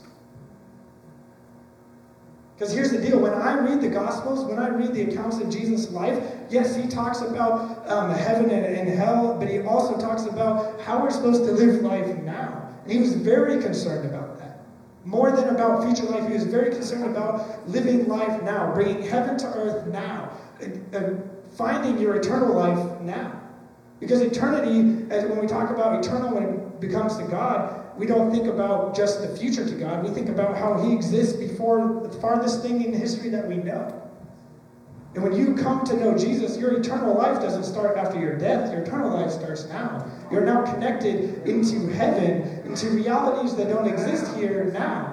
Because 2.57 2.73
here's 2.73 2.93
the 2.93 3.01
deal 3.01 3.19
when 3.19 3.35
I 3.35 3.59
read 3.59 3.81
the 3.81 3.89
Gospels, 3.89 4.45
when 4.45 4.61
I 4.61 4.69
read 4.69 4.95
the 4.95 5.11
accounts 5.11 5.39
of 5.39 5.51
Jesus' 5.51 5.91
life, 5.91 6.23
yes, 6.51 6.77
he 6.77 6.87
talks 6.87 7.21
about 7.21 7.89
um, 7.91 8.11
heaven 8.11 8.49
and, 8.51 8.65
and 8.65 8.89
hell, 8.89 9.37
but 9.39 9.49
he 9.49 9.61
also 9.61 9.99
talks 9.99 10.25
about 10.25 10.81
how 10.81 11.03
we're 11.03 11.11
supposed 11.11 11.45
to 11.45 11.51
live 11.51 11.83
life 11.83 12.17
now. 12.19 12.73
And 12.85 12.93
he 12.93 13.01
was 13.01 13.15
very 13.15 13.61
concerned 13.61 14.09
about 14.09 14.39
that. 14.39 14.61
More 15.05 15.33
than 15.33 15.49
about 15.49 15.85
future 15.85 16.05
life, 16.11 16.29
he 16.29 16.35
was 16.35 16.45
very 16.45 16.71
concerned 16.71 17.05
about 17.05 17.69
living 17.69 18.07
life 18.07 18.41
now, 18.43 18.73
bringing 18.73 19.03
heaven 19.03 19.37
to 19.39 19.47
earth 19.47 19.87
now, 19.89 20.31
and 20.61 21.29
finding 21.51 21.99
your 21.99 22.15
eternal 22.15 22.55
life 22.55 23.01
now. 23.01 23.41
Because 23.99 24.21
eternity, 24.21 25.07
as 25.11 25.25
when 25.25 25.41
we 25.41 25.47
talk 25.47 25.71
about 25.71 26.05
eternal 26.05 26.35
when 26.35 26.45
it 26.45 26.81
becomes 26.81 27.17
to 27.17 27.25
God, 27.25 27.84
we 27.97 28.07
don't 28.07 28.31
think 28.31 28.47
about 28.47 28.97
just 28.97 29.21
the 29.21 29.37
future 29.37 29.67
to 29.67 29.75
God. 29.75 30.03
We 30.03 30.11
think 30.11 30.29
about 30.29 30.57
how 30.57 30.83
He 30.83 30.93
exists 30.93 31.37
before 31.37 32.01
the 32.03 32.09
farthest 32.21 32.63
thing 32.63 32.83
in 32.83 32.93
history 32.93 33.29
that 33.31 33.47
we 33.47 33.57
know. 33.57 34.01
And 35.15 35.23
when 35.23 35.37
you 35.37 35.55
come 35.55 35.85
to 35.85 35.97
know 35.97 36.19
Jesus, 36.19 36.57
your 36.57 36.73
eternal 36.79 37.15
life 37.15 37.41
doesn't 37.41 37.63
start 37.63 37.97
after 37.97 38.19
your 38.19 38.37
death. 38.37 38.73
Your 38.73 38.83
eternal 38.83 39.11
life 39.11 39.31
starts 39.31 39.65
now. 39.67 40.05
You're 40.31 40.45
now 40.45 40.65
connected 40.65 41.47
into 41.47 41.87
heaven, 41.95 42.63
into 42.65 42.91
realities 42.91 43.55
that 43.55 43.69
don't 43.69 43.87
exist 43.87 44.35
here 44.37 44.65
now. 44.73 45.13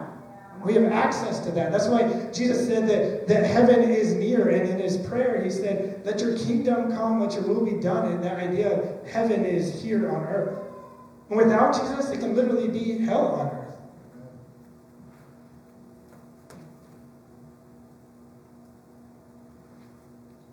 We 0.63 0.73
have 0.73 0.91
access 0.91 1.39
to 1.41 1.51
that. 1.51 1.71
That's 1.71 1.87
why 1.87 2.03
Jesus 2.31 2.67
said 2.67 2.87
that, 2.87 3.27
that 3.27 3.45
heaven 3.45 3.89
is 3.91 4.13
near. 4.13 4.49
And 4.49 4.69
in 4.69 4.79
his 4.79 4.97
prayer, 4.97 5.43
he 5.43 5.49
said, 5.49 6.01
Let 6.03 6.19
your 6.19 6.37
kingdom 6.37 6.91
come, 6.91 7.19
let 7.19 7.33
your 7.33 7.43
will 7.43 7.65
be 7.65 7.79
done. 7.79 8.11
And 8.11 8.23
that 8.23 8.39
idea 8.39 8.79
of 8.79 9.07
heaven 9.07 9.45
is 9.45 9.81
here 9.81 10.09
on 10.09 10.23
earth. 10.23 10.70
And 11.31 11.37
without 11.37 11.73
Jesus, 11.73 12.09
it 12.09 12.19
can 12.19 12.35
literally 12.35 12.67
be 12.67 13.05
hell 13.05 13.27
on 13.27 13.47
earth. 13.47 13.77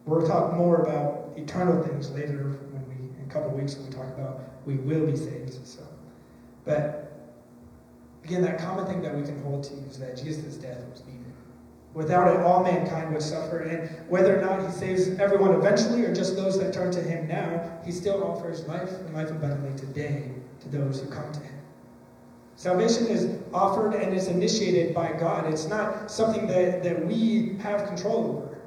We'll 0.07 0.25
talk 0.25 0.55
more 0.55 0.77
about 0.83 1.37
eternal 1.37 1.83
things 1.83 2.11
later 2.13 2.61
when 2.71 2.87
we, 2.87 3.21
in 3.21 3.29
a 3.29 3.33
couple 3.33 3.51
weeks, 3.51 3.75
when 3.75 3.87
we 3.87 3.93
talk 3.93 4.07
about 4.07 4.41
we 4.67 4.77
will 4.77 5.05
be 5.05 5.17
saved. 5.17 5.67
So, 5.67 5.83
but 6.65 7.13
again, 8.23 8.43
that 8.43 8.61
common 8.61 8.87
thing 8.87 9.03
that 9.03 9.17
we 9.17 9.23
can 9.23 9.43
hold 9.43 9.65
to 9.65 9.75
is 9.91 9.99
that 9.99 10.17
Jesus' 10.17 10.55
death 10.55 10.85
was 10.89 11.05
needed. 11.07 11.25
Without 11.93 12.33
it, 12.37 12.41
all 12.43 12.63
mankind 12.63 13.13
would 13.13 13.23
suffer, 13.23 13.59
and 13.61 14.09
whether 14.09 14.39
or 14.39 14.41
not 14.41 14.65
he 14.65 14.71
saves 14.71 15.09
everyone 15.19 15.55
eventually 15.55 16.05
or 16.05 16.15
just 16.15 16.37
those 16.37 16.57
that 16.61 16.73
turn 16.73 16.93
to 16.93 17.03
him 17.03 17.27
now, 17.27 17.81
he 17.85 17.91
still 17.91 18.23
offers 18.23 18.65
life 18.69 18.91
and 18.91 19.13
life 19.13 19.31
abundantly 19.31 19.77
today 19.77 20.38
those 20.71 21.01
who 21.01 21.09
come 21.09 21.31
to 21.33 21.41
him. 21.41 21.55
Salvation 22.57 23.07
is 23.07 23.39
offered 23.55 23.95
and 23.95 24.13
is 24.13 24.27
initiated 24.27 24.95
by 24.95 25.13
God. 25.13 25.47
It's 25.47 25.69
not 25.69 26.11
something 26.11 26.47
that, 26.49 26.83
that 26.83 27.07
we 27.07 27.57
have 27.61 27.87
control 27.87 28.37
over. 28.37 28.59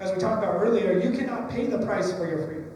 As 0.00 0.12
we 0.12 0.18
talked 0.18 0.42
about 0.42 0.60
earlier, 0.60 1.00
you 1.00 1.10
cannot 1.10 1.50
pay 1.50 1.66
the 1.66 1.78
price 1.78 2.12
for 2.12 2.28
your 2.28 2.46
freedom. 2.46 2.70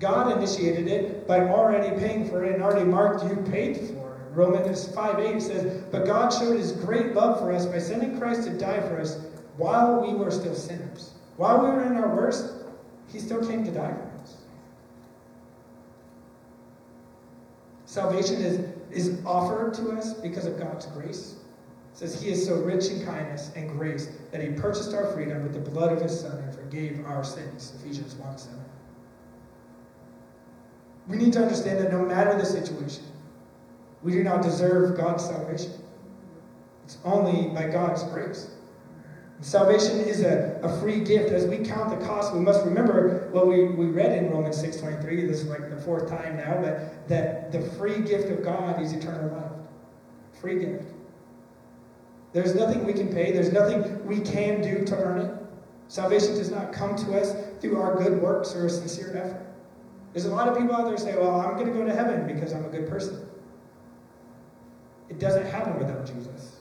God 0.00 0.36
initiated 0.36 0.88
it 0.88 1.28
by 1.28 1.48
already 1.48 1.96
paying 2.00 2.28
for 2.28 2.44
it 2.44 2.54
and 2.54 2.62
already 2.62 2.84
marked 2.84 3.24
you 3.24 3.36
paid 3.52 3.76
for 3.76 4.16
it. 4.16 4.34
Romans 4.34 4.92
5 4.92 5.18
8 5.20 5.40
says, 5.40 5.84
But 5.92 6.06
God 6.06 6.32
showed 6.32 6.56
his 6.56 6.72
great 6.72 7.14
love 7.14 7.38
for 7.38 7.52
us 7.52 7.66
by 7.66 7.78
sending 7.78 8.18
Christ 8.18 8.44
to 8.44 8.58
die 8.58 8.80
for 8.80 9.00
us 9.00 9.20
while 9.56 10.00
we 10.00 10.14
were 10.14 10.32
still 10.32 10.54
sinners. 10.54 11.12
While 11.36 11.62
we 11.62 11.70
were 11.70 11.84
in 11.84 11.96
our 11.96 12.14
worst, 12.14 12.64
he 13.06 13.20
still 13.20 13.46
came 13.46 13.64
to 13.64 13.70
die 13.70 13.92
for 13.92 14.02
us. 14.02 14.11
Salvation 17.92 18.36
is, 18.36 18.58
is 18.90 19.20
offered 19.26 19.74
to 19.74 19.90
us 19.90 20.14
because 20.14 20.46
of 20.46 20.58
God's 20.58 20.86
grace. 20.86 21.34
Says 21.92 22.18
he 22.18 22.30
is 22.30 22.42
so 22.42 22.54
rich 22.62 22.86
in 22.86 23.04
kindness 23.04 23.50
and 23.54 23.68
grace 23.68 24.08
that 24.30 24.40
he 24.40 24.48
purchased 24.48 24.94
our 24.94 25.12
freedom 25.12 25.42
with 25.42 25.52
the 25.52 25.70
blood 25.70 25.92
of 25.92 26.00
his 26.00 26.18
son 26.18 26.38
and 26.38 26.54
forgave 26.54 27.04
our 27.04 27.22
sins. 27.22 27.74
Ephesians 27.76 28.14
1 28.14 28.38
7 28.38 28.58
we 31.06 31.18
need 31.18 31.34
to 31.34 31.42
understand 31.42 31.80
that 31.80 31.92
no 31.92 32.02
matter 32.02 32.34
the 32.38 32.46
situation 32.46 33.04
we 34.02 34.12
do 34.12 34.24
not 34.24 34.40
deserve 34.40 34.96
god's 34.96 35.26
salvation. 35.26 35.72
It's 36.84 36.96
only 37.04 37.48
by 37.48 37.68
god's 37.68 38.04
grace 38.04 38.48
salvation 39.42 39.98
is 40.00 40.22
a, 40.22 40.58
a 40.62 40.80
free 40.80 41.00
gift 41.00 41.30
as 41.30 41.46
we 41.46 41.58
count 41.58 41.90
the 41.90 42.06
cost 42.06 42.32
we 42.32 42.40
must 42.40 42.64
remember 42.64 43.28
what 43.32 43.46
we, 43.46 43.64
we 43.64 43.86
read 43.86 44.16
in 44.16 44.30
romans 44.30 44.62
6.23 44.62 45.28
this 45.28 45.42
is 45.42 45.48
like 45.48 45.68
the 45.68 45.76
fourth 45.76 46.08
time 46.08 46.36
now 46.36 46.60
but 46.60 47.08
that 47.08 47.52
the 47.52 47.60
free 47.60 48.00
gift 48.00 48.30
of 48.30 48.42
god 48.42 48.80
is 48.80 48.92
eternal 48.92 49.36
life 49.36 49.52
free 50.40 50.58
gift 50.58 50.92
there's 52.32 52.54
nothing 52.54 52.84
we 52.84 52.92
can 52.92 53.08
pay, 53.08 53.32
there's 53.32 53.52
nothing 53.52 54.06
we 54.06 54.20
can 54.20 54.62
do 54.62 54.84
to 54.84 54.96
earn 54.96 55.18
it. 55.20 55.34
Salvation 55.88 56.34
does 56.34 56.50
not 56.50 56.72
come 56.72 56.96
to 56.96 57.20
us 57.20 57.34
through 57.60 57.80
our 57.80 57.96
good 57.96 58.22
works 58.22 58.54
or 58.54 58.66
a 58.66 58.70
sincere 58.70 59.14
effort. 59.16 59.46
There's 60.12 60.24
a 60.24 60.34
lot 60.34 60.48
of 60.48 60.56
people 60.56 60.74
out 60.74 60.86
there 60.86 60.96
say, 60.96 61.16
Well, 61.16 61.40
I'm 61.40 61.56
going 61.56 61.66
to 61.66 61.72
go 61.72 61.84
to 61.84 61.94
heaven 61.94 62.26
because 62.26 62.52
I'm 62.52 62.64
a 62.64 62.68
good 62.68 62.88
person. 62.88 63.26
It 65.10 65.18
doesn't 65.18 65.46
happen 65.46 65.78
without 65.78 66.06
Jesus. 66.06 66.51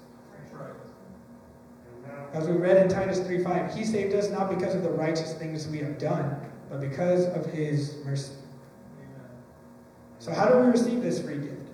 As 2.34 2.48
we 2.48 2.56
read 2.56 2.78
in 2.78 2.88
Titus 2.88 3.20
3:5, 3.20 3.76
He 3.76 3.84
saved 3.84 4.14
us 4.14 4.30
not 4.30 4.50
because 4.50 4.74
of 4.74 4.84
the 4.84 4.90
righteous 4.90 5.34
things 5.34 5.68
we 5.68 5.80
have 5.80 5.98
done, 5.98 6.36
but 6.70 6.80
because 6.80 7.26
of 7.28 7.46
His 7.46 7.98
mercy. 8.06 8.34
Amen. 9.00 9.30
So, 10.20 10.32
how 10.32 10.48
do 10.48 10.58
we 10.60 10.68
receive 10.68 11.02
this 11.02 11.22
free 11.22 11.38
gift? 11.38 11.70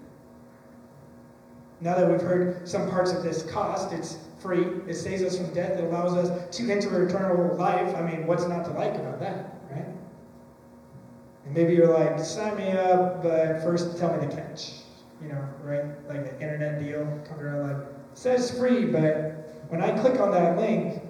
Now 1.79 1.95
that 1.95 2.09
we've 2.09 2.21
heard 2.21 2.67
some 2.67 2.89
parts 2.89 3.11
of 3.11 3.21
this 3.21 3.43
cost, 3.43 3.93
it's 3.93 4.17
free, 4.39 4.65
it 4.87 4.95
saves 4.95 5.21
us 5.21 5.37
from 5.37 5.53
death, 5.53 5.77
it 5.77 5.83
allows 5.83 6.13
us 6.13 6.57
to 6.57 6.71
enter 6.71 7.07
eternal 7.07 7.55
life. 7.55 7.95
I 7.95 8.01
mean, 8.01 8.25
what's 8.25 8.47
not 8.47 8.65
to 8.65 8.71
like 8.71 8.95
about 8.95 9.19
that, 9.19 9.59
right? 9.71 9.85
And 11.45 11.53
maybe 11.53 11.75
you're 11.75 11.93
like, 11.93 12.19
sign 12.19 12.57
me 12.57 12.71
up, 12.71 13.21
but 13.21 13.61
first 13.61 13.97
tell 13.99 14.11
me 14.17 14.25
the 14.25 14.35
catch. 14.35 14.71
You 15.21 15.29
know, 15.29 15.49
right? 15.63 15.85
Like 16.07 16.25
the 16.25 16.33
internet 16.41 16.79
deal 16.79 17.05
comes 17.27 17.41
around 17.41 17.67
like, 17.67 17.87
says 18.15 18.57
free, 18.57 18.85
but 18.85 19.36
when 19.69 19.81
I 19.81 19.97
click 19.99 20.19
on 20.19 20.31
that 20.31 20.57
link, 20.57 21.01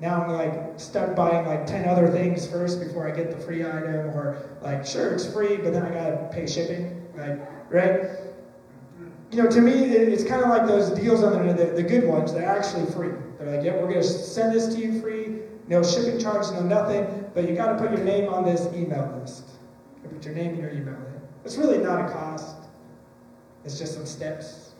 now 0.00 0.22
I'm 0.22 0.32
like 0.32 0.78
stuck 0.78 1.14
buying 1.14 1.46
like 1.46 1.66
10 1.66 1.88
other 1.88 2.10
things 2.10 2.46
first 2.46 2.80
before 2.80 3.06
I 3.06 3.14
get 3.14 3.30
the 3.30 3.44
free 3.44 3.64
item, 3.64 4.10
or 4.10 4.42
like, 4.60 4.84
sure, 4.84 5.14
it's 5.14 5.26
free, 5.32 5.56
but 5.56 5.72
then 5.72 5.84
I 5.84 5.90
gotta 5.90 6.28
pay 6.32 6.46
shipping, 6.46 7.06
like, 7.16 7.40
right? 7.70 8.10
you 9.32 9.42
know, 9.42 9.48
to 9.48 9.60
me, 9.62 9.72
it's 9.72 10.24
kind 10.24 10.42
of 10.42 10.50
like 10.50 10.66
those 10.66 10.90
deals 10.90 11.22
on 11.22 11.46
the, 11.46 11.54
the, 11.54 11.64
the 11.72 11.82
good 11.82 12.04
ones. 12.04 12.34
They're 12.34 12.46
actually 12.46 12.84
free. 12.92 13.12
They're 13.38 13.56
like, 13.56 13.64
yeah, 13.64 13.76
we're 13.76 13.92
to 13.94 14.02
send 14.02 14.54
this 14.54 14.74
to 14.74 14.80
you 14.80 15.00
free. 15.00 15.38
No 15.68 15.82
shipping 15.82 16.20
charge, 16.20 16.52
no 16.52 16.60
nothing. 16.60 17.30
But 17.34 17.48
you 17.48 17.56
got 17.56 17.72
to 17.72 17.78
put 17.78 17.96
your 17.96 18.04
name 18.04 18.28
on 18.28 18.44
this 18.44 18.66
email 18.74 19.18
list. 19.18 19.44
Put 20.02 20.24
your 20.26 20.34
name 20.34 20.54
in 20.54 20.60
your 20.60 20.70
email 20.70 20.98
list. 20.98 21.24
It's 21.46 21.56
really 21.56 21.78
not 21.78 22.10
a 22.10 22.12
cost. 22.12 22.56
It's 23.64 23.78
just 23.78 23.94
some 23.94 24.04
steps, 24.04 24.72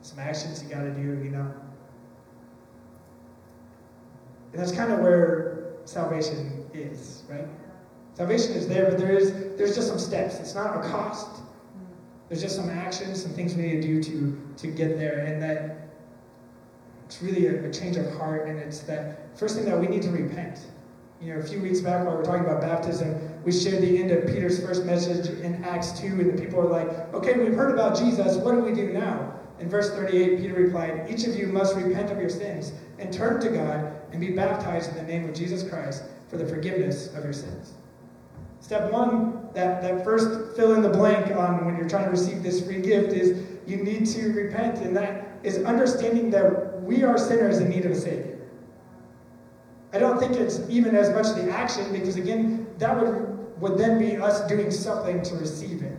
some 0.00 0.18
actions 0.18 0.62
you 0.62 0.70
got 0.70 0.82
to 0.82 0.90
do, 0.90 1.02
you 1.02 1.30
know. 1.30 1.52
And 4.52 4.60
that's 4.60 4.72
kind 4.72 4.92
of 4.92 5.00
where 5.00 5.74
salvation 5.84 6.64
is, 6.72 7.22
right? 7.28 7.46
Salvation 8.14 8.52
is 8.52 8.66
there, 8.66 8.90
but 8.90 8.98
there 8.98 9.12
is 9.12 9.32
there's 9.56 9.74
just 9.74 9.88
some 9.88 9.98
steps. 9.98 10.40
It's 10.40 10.54
not 10.54 10.76
a 10.76 10.88
cost. 10.88 11.42
There's 12.28 12.42
just 12.42 12.56
some 12.56 12.68
actions, 12.68 13.22
some 13.22 13.32
things 13.32 13.54
we 13.54 13.62
need 13.62 13.82
to 13.82 13.88
do 13.88 14.02
to, 14.02 14.54
to 14.58 14.66
get 14.66 14.98
there, 14.98 15.20
and 15.20 15.42
that 15.42 15.88
it's 17.06 17.22
really 17.22 17.46
a, 17.46 17.68
a 17.68 17.72
change 17.72 17.96
of 17.96 18.12
heart, 18.14 18.48
and 18.48 18.58
it's 18.58 18.80
that 18.80 19.38
first 19.38 19.56
thing 19.56 19.64
that 19.64 19.78
we 19.78 19.86
need 19.86 20.02
to 20.02 20.10
repent. 20.10 20.66
You 21.22 21.34
know, 21.34 21.40
a 21.40 21.42
few 21.42 21.60
weeks 21.60 21.80
back 21.80 22.04
while 22.04 22.12
we 22.12 22.18
were 22.18 22.24
talking 22.24 22.44
about 22.44 22.60
baptism, 22.60 23.18
we 23.44 23.50
shared 23.50 23.82
the 23.82 23.98
end 23.98 24.10
of 24.10 24.26
Peter's 24.26 24.64
first 24.64 24.84
message 24.84 25.26
in 25.40 25.64
Acts 25.64 25.98
2, 25.98 26.06
and 26.06 26.38
the 26.38 26.42
people 26.42 26.60
were 26.60 26.68
like, 26.68 26.88
okay, 27.14 27.38
we've 27.38 27.54
heard 27.54 27.72
about 27.72 27.96
Jesus, 27.96 28.36
what 28.36 28.52
do 28.52 28.60
we 28.60 28.72
do 28.72 28.92
now? 28.92 29.32
In 29.58 29.68
verse 29.68 29.90
38, 29.90 30.38
Peter 30.38 30.54
replied, 30.54 31.06
Each 31.08 31.26
of 31.26 31.34
you 31.34 31.46
must 31.46 31.74
repent 31.76 32.10
of 32.10 32.18
your 32.18 32.28
sins 32.28 32.72
and 32.98 33.12
turn 33.12 33.40
to 33.40 33.48
God 33.48 33.97
and 34.12 34.20
be 34.20 34.30
baptized 34.30 34.90
in 34.90 34.96
the 34.96 35.02
name 35.02 35.28
of 35.28 35.34
Jesus 35.34 35.68
Christ 35.68 36.04
for 36.28 36.36
the 36.36 36.46
forgiveness 36.46 37.14
of 37.14 37.24
your 37.24 37.32
sins. 37.32 37.72
Step 38.60 38.90
one, 38.90 39.48
that, 39.54 39.80
that 39.82 40.04
first 40.04 40.56
fill 40.56 40.74
in 40.74 40.82
the 40.82 40.88
blank 40.88 41.34
on 41.34 41.64
when 41.64 41.76
you're 41.76 41.88
trying 41.88 42.04
to 42.04 42.10
receive 42.10 42.42
this 42.42 42.64
free 42.64 42.80
gift 42.80 43.12
is 43.12 43.46
you 43.66 43.76
need 43.76 44.06
to 44.06 44.32
repent, 44.32 44.78
and 44.78 44.96
that 44.96 45.38
is 45.42 45.58
understanding 45.64 46.30
that 46.30 46.82
we 46.82 47.02
are 47.02 47.16
sinners 47.16 47.58
in 47.58 47.68
need 47.68 47.84
of 47.84 47.92
a 47.92 47.94
Savior. 47.94 48.38
I 49.92 49.98
don't 49.98 50.18
think 50.18 50.32
it's 50.32 50.60
even 50.68 50.94
as 50.94 51.10
much 51.10 51.34
the 51.34 51.50
action, 51.50 51.92
because 51.92 52.16
again, 52.16 52.66
that 52.78 52.98
would, 52.98 53.60
would 53.60 53.78
then 53.78 53.98
be 53.98 54.16
us 54.16 54.46
doing 54.48 54.70
something 54.70 55.22
to 55.22 55.34
receive 55.36 55.82
it. 55.82 55.96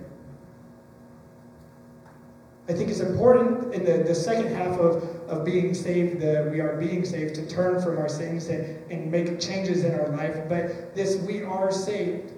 I 2.70 2.74
think 2.74 2.92
it's 2.92 3.00
important 3.00 3.74
in 3.74 3.84
the, 3.84 4.04
the 4.04 4.14
second 4.14 4.54
half 4.54 4.78
of, 4.78 5.04
of 5.28 5.44
being 5.44 5.74
saved, 5.74 6.22
that 6.22 6.52
we 6.52 6.60
are 6.60 6.78
being 6.78 7.04
saved, 7.04 7.34
to 7.36 7.48
turn 7.48 7.82
from 7.82 7.98
our 7.98 8.08
sins 8.08 8.48
and, 8.48 8.92
and 8.92 9.12
make 9.12 9.40
changes 9.40 9.84
in 9.84 10.00
our 10.00 10.10
life. 10.10 10.38
But 10.48 10.94
this, 10.94 11.18
we 11.18 11.42
are 11.42 11.72
saved 11.72 12.34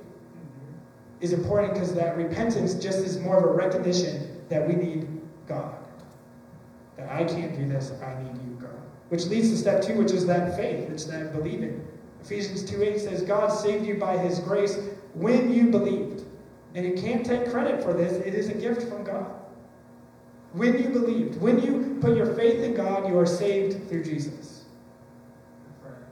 is 1.19 1.33
important 1.33 1.73
because 1.73 1.93
that 1.93 2.15
repentance 2.15 2.75
just 2.75 2.99
is 2.99 3.19
more 3.19 3.37
of 3.37 3.43
a 3.43 3.53
recognition 3.53 4.41
that 4.47 4.65
we 4.65 4.73
need 4.73 5.05
God. 5.47 5.75
That 6.95 7.11
I 7.11 7.25
can't 7.25 7.55
do 7.55 7.67
this, 7.67 7.91
I 8.01 8.23
need 8.23 8.33
you, 8.41 8.57
God. 8.59 8.71
Which 9.09 9.25
leads 9.25 9.49
to 9.49 9.57
step 9.57 9.81
two, 9.81 9.95
which 9.95 10.13
is 10.13 10.25
that 10.27 10.55
faith. 10.55 10.89
It's 10.89 11.05
that 11.05 11.33
believing. 11.33 11.85
Ephesians 12.21 12.63
2 12.63 12.81
8 12.81 12.99
says, 13.01 13.21
God 13.23 13.49
saved 13.49 13.85
you 13.85 13.95
by 13.95 14.17
his 14.17 14.39
grace 14.39 14.79
when 15.13 15.53
you 15.53 15.69
believed. 15.69 16.23
And 16.73 16.85
you 16.85 16.93
can't 16.93 17.25
take 17.25 17.51
credit 17.51 17.83
for 17.83 17.91
this, 17.91 18.13
it 18.25 18.33
is 18.33 18.47
a 18.47 18.53
gift 18.53 18.83
from 18.83 19.03
God. 19.03 19.40
When 20.53 20.81
you 20.81 20.89
believed, 20.89 21.39
when 21.39 21.61
you 21.61 21.97
put 22.01 22.17
your 22.17 22.33
faith 22.35 22.61
in 22.61 22.73
God, 22.73 23.07
you 23.07 23.17
are 23.17 23.25
saved 23.25 23.87
through 23.89 24.03
Jesus. 24.03 24.65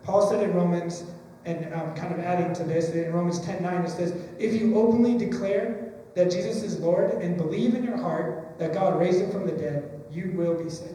Paul 0.04 0.30
said 0.30 0.42
in 0.42 0.54
Romans 0.54 1.04
and 1.46 1.72
kind 1.96 2.14
of 2.14 2.20
adding 2.20 2.54
to 2.54 2.64
this, 2.64 2.90
in 2.90 3.12
Romans 3.12 3.40
10 3.42 3.62
9, 3.62 3.82
it 3.86 3.90
says, 3.90 4.14
If 4.38 4.60
you 4.60 4.76
openly 4.78 5.18
declare 5.18 5.94
that 6.16 6.32
Jesus 6.32 6.64
is 6.64 6.80
Lord 6.80 7.12
and 7.22 7.38
believe 7.38 7.76
in 7.76 7.84
your 7.84 7.98
heart 7.98 8.58
that 8.60 8.74
God 8.74 9.00
raised 9.00 9.22
him 9.22 9.32
from 9.32 9.46
the 9.46 9.52
dead, 9.52 10.04
you 10.12 10.32
will 10.36 10.62
be 10.62 10.70
saved. 10.70 10.94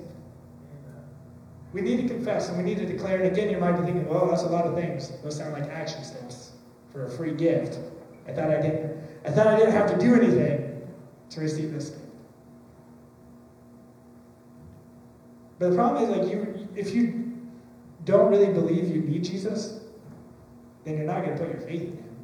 We 1.72 1.80
need 1.80 2.02
to 2.02 2.14
confess 2.14 2.48
and 2.48 2.57
we 2.57 2.62
need 2.62 2.78
to 2.78 2.87
declare. 2.87 3.20
And 3.20 3.26
again, 3.26 3.50
you 3.50 3.59
might 3.59 3.72
be 3.72 3.85
thinking, 3.85 4.07
well, 4.07 4.28
that's 4.28 4.42
a 4.42 4.48
lot 4.48 4.64
of 4.64 4.74
things. 4.74 5.11
Those 5.22 5.37
sound 5.37 5.52
like 5.54 5.64
action 5.64 6.04
steps 6.04 6.52
for 6.92 7.07
a 7.07 7.11
free 7.11 7.33
gift. 7.33 7.78
I 8.28 8.33
thought 8.33 8.50
I 8.50 8.62
didn't. 8.62 9.02
I 9.24 9.30
thought 9.30 9.48
I 9.48 9.57
didn't 9.57 9.72
have 9.72 9.90
to 9.90 9.98
do 9.98 10.14
anything 10.14 10.83
to 11.30 11.40
receive 11.40 11.72
this 11.72 11.90
gift. 11.90 12.03
But 15.58 15.70
the 15.70 15.76
problem 15.76 16.02
is, 16.02 16.10
like, 16.10 16.30
you, 16.30 16.68
if 16.74 16.94
you 16.94 17.32
don't 18.04 18.30
really 18.30 18.52
believe 18.52 18.94
you 18.94 19.02
need 19.02 19.24
Jesus, 19.24 19.80
then 20.84 20.96
you're 20.96 21.06
not 21.06 21.24
going 21.24 21.36
to 21.36 21.44
put 21.44 21.52
your 21.52 21.60
faith 21.60 21.82
in 21.82 21.96
Him. 21.96 22.16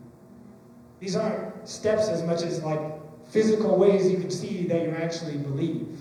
These 0.99 1.17
aren't 1.17 1.69
steps 1.69 2.09
as 2.09 2.23
much 2.23 2.43
as 2.43 2.63
like 2.63 2.81
physical 3.31 3.77
ways 3.79 4.11
you 4.11 4.19
can 4.19 4.31
see 4.31 4.67
that 4.67 4.83
you 4.83 4.91
actually 4.91 5.39
believe. 5.39 6.01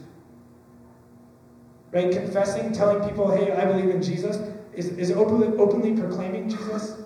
Right? 1.91 2.11
Confessing, 2.11 2.73
telling 2.73 3.07
people, 3.07 3.31
hey, 3.31 3.51
I 3.51 3.65
believe 3.65 3.89
in 3.89 4.01
Jesus, 4.01 4.37
is, 4.73 4.89
is 4.97 5.11
openly, 5.11 5.47
openly 5.57 5.93
proclaiming 5.99 6.49
Jesus. 6.49 6.97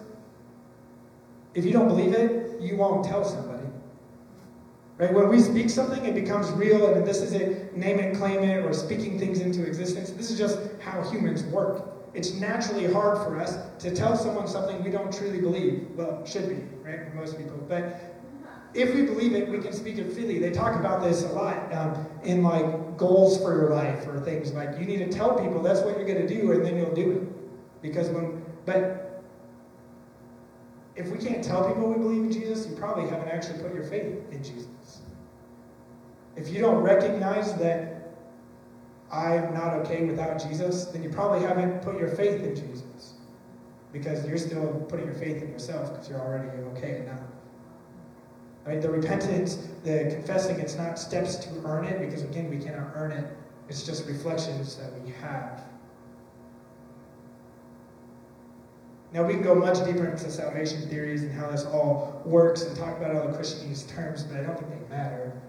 If 1.53 1.65
you 1.65 1.71
don't 1.71 1.87
believe 1.87 2.13
it, 2.13 2.59
you 2.61 2.75
won't 2.75 3.05
tell 3.05 3.23
somebody. 3.23 3.52
Right? 5.03 5.13
When 5.13 5.27
we 5.27 5.41
speak 5.41 5.69
something, 5.69 6.05
it 6.05 6.15
becomes 6.15 6.49
real, 6.51 6.93
and 6.93 7.05
this 7.05 7.21
is 7.21 7.33
it, 7.33 7.75
name 7.75 7.99
it, 7.99 8.15
claim 8.15 8.39
it, 8.39 8.63
or 8.63 8.71
speaking 8.71 9.19
things 9.19 9.41
into 9.41 9.65
existence. 9.65 10.11
This 10.11 10.31
is 10.31 10.37
just 10.37 10.59
how 10.79 11.01
humans 11.09 11.43
work. 11.43 11.89
It's 12.13 12.35
naturally 12.35 12.91
hard 12.91 13.17
for 13.17 13.37
us 13.37 13.57
to 13.79 13.93
tell 13.93 14.15
someone 14.15 14.47
something 14.47 14.81
we 14.81 14.89
don't 14.89 15.11
truly 15.11 15.41
believe. 15.41 15.89
Well, 15.95 16.25
should 16.25 16.47
be, 16.47 16.55
right, 16.87 17.05
for 17.05 17.17
most 17.17 17.37
people. 17.37 17.57
But 17.67 18.21
if 18.73 18.95
we 18.95 19.01
believe 19.01 19.33
it, 19.33 19.49
we 19.49 19.59
can 19.59 19.73
speak 19.73 19.97
it 19.97 20.13
freely. 20.13 20.39
They 20.39 20.51
talk 20.51 20.79
about 20.79 21.03
this 21.03 21.23
a 21.23 21.33
lot 21.33 21.73
um, 21.73 22.07
in 22.23 22.41
like 22.41 22.95
goals 22.95 23.41
for 23.41 23.53
your 23.57 23.71
life 23.71 24.07
or 24.07 24.21
things 24.21 24.53
like 24.53 24.79
you 24.79 24.85
need 24.85 24.99
to 24.99 25.09
tell 25.09 25.37
people 25.37 25.61
that's 25.61 25.81
what 25.81 25.97
you're 25.97 26.07
going 26.07 26.25
to 26.25 26.33
do, 26.33 26.53
and 26.53 26.63
then 26.63 26.77
you'll 26.77 26.95
do 26.95 27.11
it. 27.11 27.81
Because 27.81 28.07
when, 28.07 28.41
but 28.65 29.21
if 30.95 31.07
we 31.07 31.17
can't 31.17 31.43
tell 31.43 31.67
people 31.67 31.89
we 31.89 31.97
believe 31.97 32.23
in 32.23 32.31
Jesus, 32.31 32.67
you 32.69 32.77
probably 32.77 33.09
haven't 33.09 33.27
actually 33.27 33.61
put 33.61 33.73
your 33.73 33.83
faith 33.83 34.15
in 34.31 34.41
Jesus. 34.41 34.67
If 36.35 36.49
you 36.49 36.59
don't 36.59 36.81
recognize 36.83 37.53
that 37.55 38.11
I'm 39.11 39.53
not 39.53 39.73
okay 39.73 40.03
without 40.05 40.41
Jesus, 40.41 40.85
then 40.85 41.03
you 41.03 41.09
probably 41.09 41.45
haven't 41.45 41.83
put 41.83 41.99
your 41.99 42.09
faith 42.09 42.43
in 42.43 42.55
Jesus. 42.55 43.13
Because 43.91 44.27
you're 44.27 44.39
still 44.39 44.85
putting 44.89 45.05
your 45.05 45.13
faith 45.13 45.43
in 45.43 45.51
yourself 45.51 45.91
because 45.91 46.09
you're 46.09 46.19
already 46.19 46.49
okay 46.71 47.03
now. 47.05 47.19
Right? 48.65 48.81
The 48.81 48.89
repentance, 48.89 49.67
the 49.83 50.09
confessing, 50.11 50.59
it's 50.59 50.75
not 50.75 50.97
steps 50.97 51.35
to 51.35 51.49
earn 51.65 51.85
it, 51.85 51.99
because 51.99 52.23
again, 52.23 52.49
we 52.49 52.57
cannot 52.57 52.91
earn 52.95 53.11
it. 53.11 53.25
It's 53.69 53.85
just 53.85 54.07
reflections 54.07 54.75
that 54.77 54.99
we 55.03 55.11
have. 55.21 55.61
Now, 59.11 59.23
we 59.23 59.33
can 59.33 59.43
go 59.43 59.53
much 59.53 59.85
deeper 59.85 60.07
into 60.07 60.31
salvation 60.31 60.89
theories 60.89 61.21
and 61.21 61.31
how 61.31 61.51
this 61.51 61.65
all 61.65 62.23
works 62.25 62.63
and 62.63 62.75
talk 62.75 62.97
about 62.97 63.15
all 63.15 63.27
the 63.27 63.37
Christianese 63.37 63.87
terms, 63.87 64.23
but 64.23 64.39
I 64.39 64.43
don't 64.43 64.57
think 64.57 64.71
they 64.71 64.95
matter. 64.95 65.39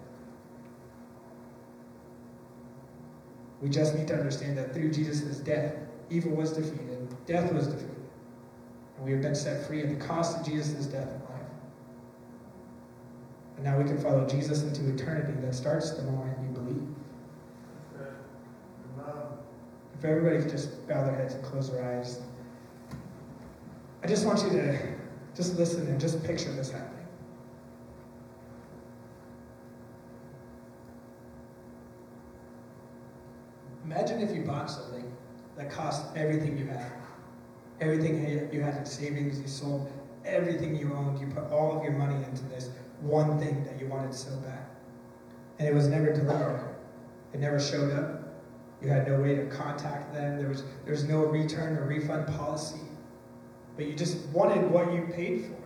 We 3.64 3.70
just 3.70 3.96
need 3.96 4.06
to 4.08 4.14
understand 4.14 4.58
that 4.58 4.74
through 4.74 4.90
Jesus' 4.90 5.38
death, 5.38 5.72
evil 6.10 6.32
was 6.32 6.52
defeated, 6.52 7.08
death 7.24 7.50
was 7.50 7.66
defeated, 7.66 7.96
and 8.96 9.06
we 9.06 9.12
have 9.12 9.22
been 9.22 9.34
set 9.34 9.66
free 9.66 9.80
at 9.80 9.88
the 9.88 9.96
cost 10.04 10.38
of 10.38 10.44
Jesus' 10.44 10.84
death 10.84 11.08
and 11.08 11.22
life. 11.22 11.48
And 13.56 13.64
now 13.64 13.78
we 13.78 13.84
can 13.84 13.96
follow 13.96 14.26
Jesus 14.28 14.64
into 14.64 14.92
eternity 14.92 15.32
that 15.40 15.54
starts 15.54 15.92
the 15.92 16.02
moment 16.02 16.36
you 16.42 16.48
believe. 16.50 16.88
If 19.98 20.04
everybody 20.04 20.42
could 20.42 20.50
just 20.50 20.86
bow 20.86 21.02
their 21.02 21.14
heads 21.14 21.32
and 21.32 21.42
close 21.42 21.70
their 21.70 21.98
eyes. 21.98 22.20
I 24.02 24.06
just 24.06 24.26
want 24.26 24.42
you 24.42 24.50
to 24.50 24.78
just 25.34 25.56
listen 25.56 25.86
and 25.86 25.98
just 25.98 26.22
picture 26.22 26.52
this 26.52 26.70
happening. 26.70 27.03
Imagine 33.94 34.22
if 34.22 34.34
you 34.34 34.42
bought 34.42 34.68
something 34.68 35.04
that 35.56 35.70
cost 35.70 36.04
everything 36.16 36.58
you 36.58 36.66
had. 36.66 36.90
Everything 37.80 38.50
you 38.52 38.60
had 38.60 38.76
in 38.76 38.86
savings, 38.86 39.40
you 39.40 39.46
sold 39.46 39.92
everything 40.24 40.74
you 40.74 40.92
owned, 40.94 41.20
you 41.20 41.26
put 41.28 41.50
all 41.52 41.76
of 41.76 41.84
your 41.84 41.92
money 41.92 42.16
into 42.24 42.42
this 42.44 42.70
one 43.00 43.38
thing 43.38 43.62
that 43.64 43.78
you 43.78 43.86
wanted 43.86 44.12
so 44.14 44.34
bad. 44.38 44.66
And 45.58 45.68
it 45.68 45.74
was 45.74 45.86
never 45.86 46.12
delivered. 46.12 46.74
It 47.32 47.40
never 47.40 47.60
showed 47.60 47.92
up. 47.92 48.34
You 48.82 48.88
had 48.88 49.06
no 49.06 49.20
way 49.20 49.36
to 49.36 49.46
contact 49.46 50.12
them. 50.12 50.38
There 50.38 50.48
was, 50.48 50.64
there 50.84 50.92
was 50.92 51.04
no 51.04 51.24
return 51.26 51.76
or 51.76 51.86
refund 51.86 52.26
policy. 52.36 52.80
But 53.76 53.86
you 53.86 53.94
just 53.94 54.26
wanted 54.28 54.68
what 54.70 54.92
you 54.92 55.08
paid 55.14 55.44
for. 55.44 55.64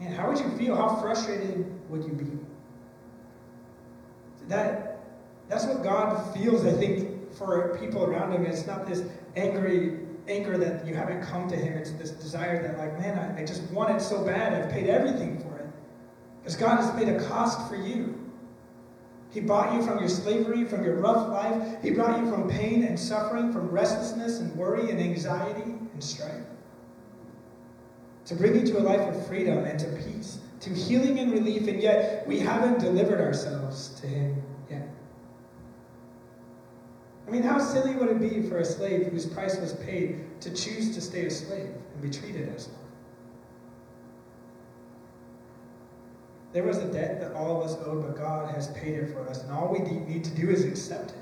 And 0.00 0.14
how 0.14 0.28
would 0.28 0.38
you 0.38 0.48
feel? 0.56 0.74
How 0.74 0.96
frustrated 0.96 1.66
would 1.90 2.04
you 2.04 2.12
be? 2.12 2.38
That, 4.48 4.85
that's 5.48 5.64
what 5.64 5.82
God 5.82 6.34
feels, 6.34 6.64
I 6.64 6.72
think, 6.72 7.32
for 7.34 7.76
people 7.80 8.04
around 8.04 8.32
him. 8.32 8.44
It's 8.46 8.66
not 8.66 8.86
this 8.86 9.04
angry 9.36 10.00
anger 10.28 10.58
that 10.58 10.86
you 10.86 10.94
haven't 10.94 11.22
come 11.22 11.48
to 11.48 11.56
him. 11.56 11.74
It's 11.74 11.92
this 11.92 12.10
desire 12.10 12.62
that, 12.62 12.78
like, 12.78 12.98
man, 12.98 13.18
I, 13.18 13.42
I 13.42 13.44
just 13.44 13.62
want 13.70 13.94
it 13.94 14.00
so 14.00 14.24
bad. 14.24 14.52
I've 14.52 14.70
paid 14.70 14.88
everything 14.88 15.38
for 15.38 15.56
it. 15.58 15.66
Because 16.40 16.56
God 16.56 16.76
has 16.78 16.94
made 16.94 17.08
a 17.08 17.22
cost 17.28 17.68
for 17.68 17.76
you. 17.76 18.14
He 19.30 19.40
bought 19.40 19.74
you 19.74 19.82
from 19.82 19.98
your 19.98 20.08
slavery, 20.08 20.64
from 20.64 20.82
your 20.82 20.96
rough 20.96 21.28
life. 21.28 21.82
He 21.82 21.90
brought 21.90 22.18
you 22.18 22.30
from 22.30 22.48
pain 22.48 22.84
and 22.84 22.98
suffering, 22.98 23.52
from 23.52 23.68
restlessness 23.68 24.38
and 24.38 24.54
worry 24.56 24.90
and 24.90 25.00
anxiety 25.00 25.62
and 25.62 26.02
strife. 26.02 26.42
To 28.26 28.34
bring 28.34 28.54
you 28.54 28.66
to 28.66 28.78
a 28.78 28.80
life 28.80 29.00
of 29.00 29.26
freedom 29.26 29.64
and 29.64 29.78
to 29.78 29.86
peace, 30.04 30.38
to 30.60 30.70
healing 30.70 31.18
and 31.20 31.32
relief, 31.32 31.68
and 31.68 31.80
yet 31.80 32.26
we 32.26 32.40
haven't 32.40 32.80
delivered 32.80 33.20
ourselves 33.20 34.00
to 34.00 34.06
Him 34.06 34.42
yet. 34.70 34.88
I 37.26 37.30
mean, 37.30 37.42
how 37.42 37.58
silly 37.58 37.96
would 37.96 38.08
it 38.08 38.20
be 38.20 38.48
for 38.48 38.58
a 38.58 38.64
slave 38.64 39.06
whose 39.06 39.26
price 39.26 39.58
was 39.58 39.74
paid 39.74 40.24
to 40.40 40.50
choose 40.50 40.94
to 40.94 41.00
stay 41.00 41.26
a 41.26 41.30
slave 41.30 41.72
and 41.92 42.02
be 42.02 42.08
treated 42.08 42.48
as 42.54 42.68
one? 42.68 42.78
There 46.52 46.62
was 46.62 46.78
a 46.78 46.90
debt 46.90 47.20
that 47.20 47.32
all 47.32 47.60
of 47.60 47.68
us 47.68 47.76
owed, 47.84 48.06
but 48.06 48.16
God 48.16 48.54
has 48.54 48.68
paid 48.68 48.94
it 48.94 49.12
for 49.12 49.28
us, 49.28 49.42
and 49.42 49.52
all 49.52 49.72
we 49.72 49.80
need 49.80 50.24
to 50.24 50.30
do 50.30 50.48
is 50.48 50.64
accept 50.64 51.10
it. 51.10 51.16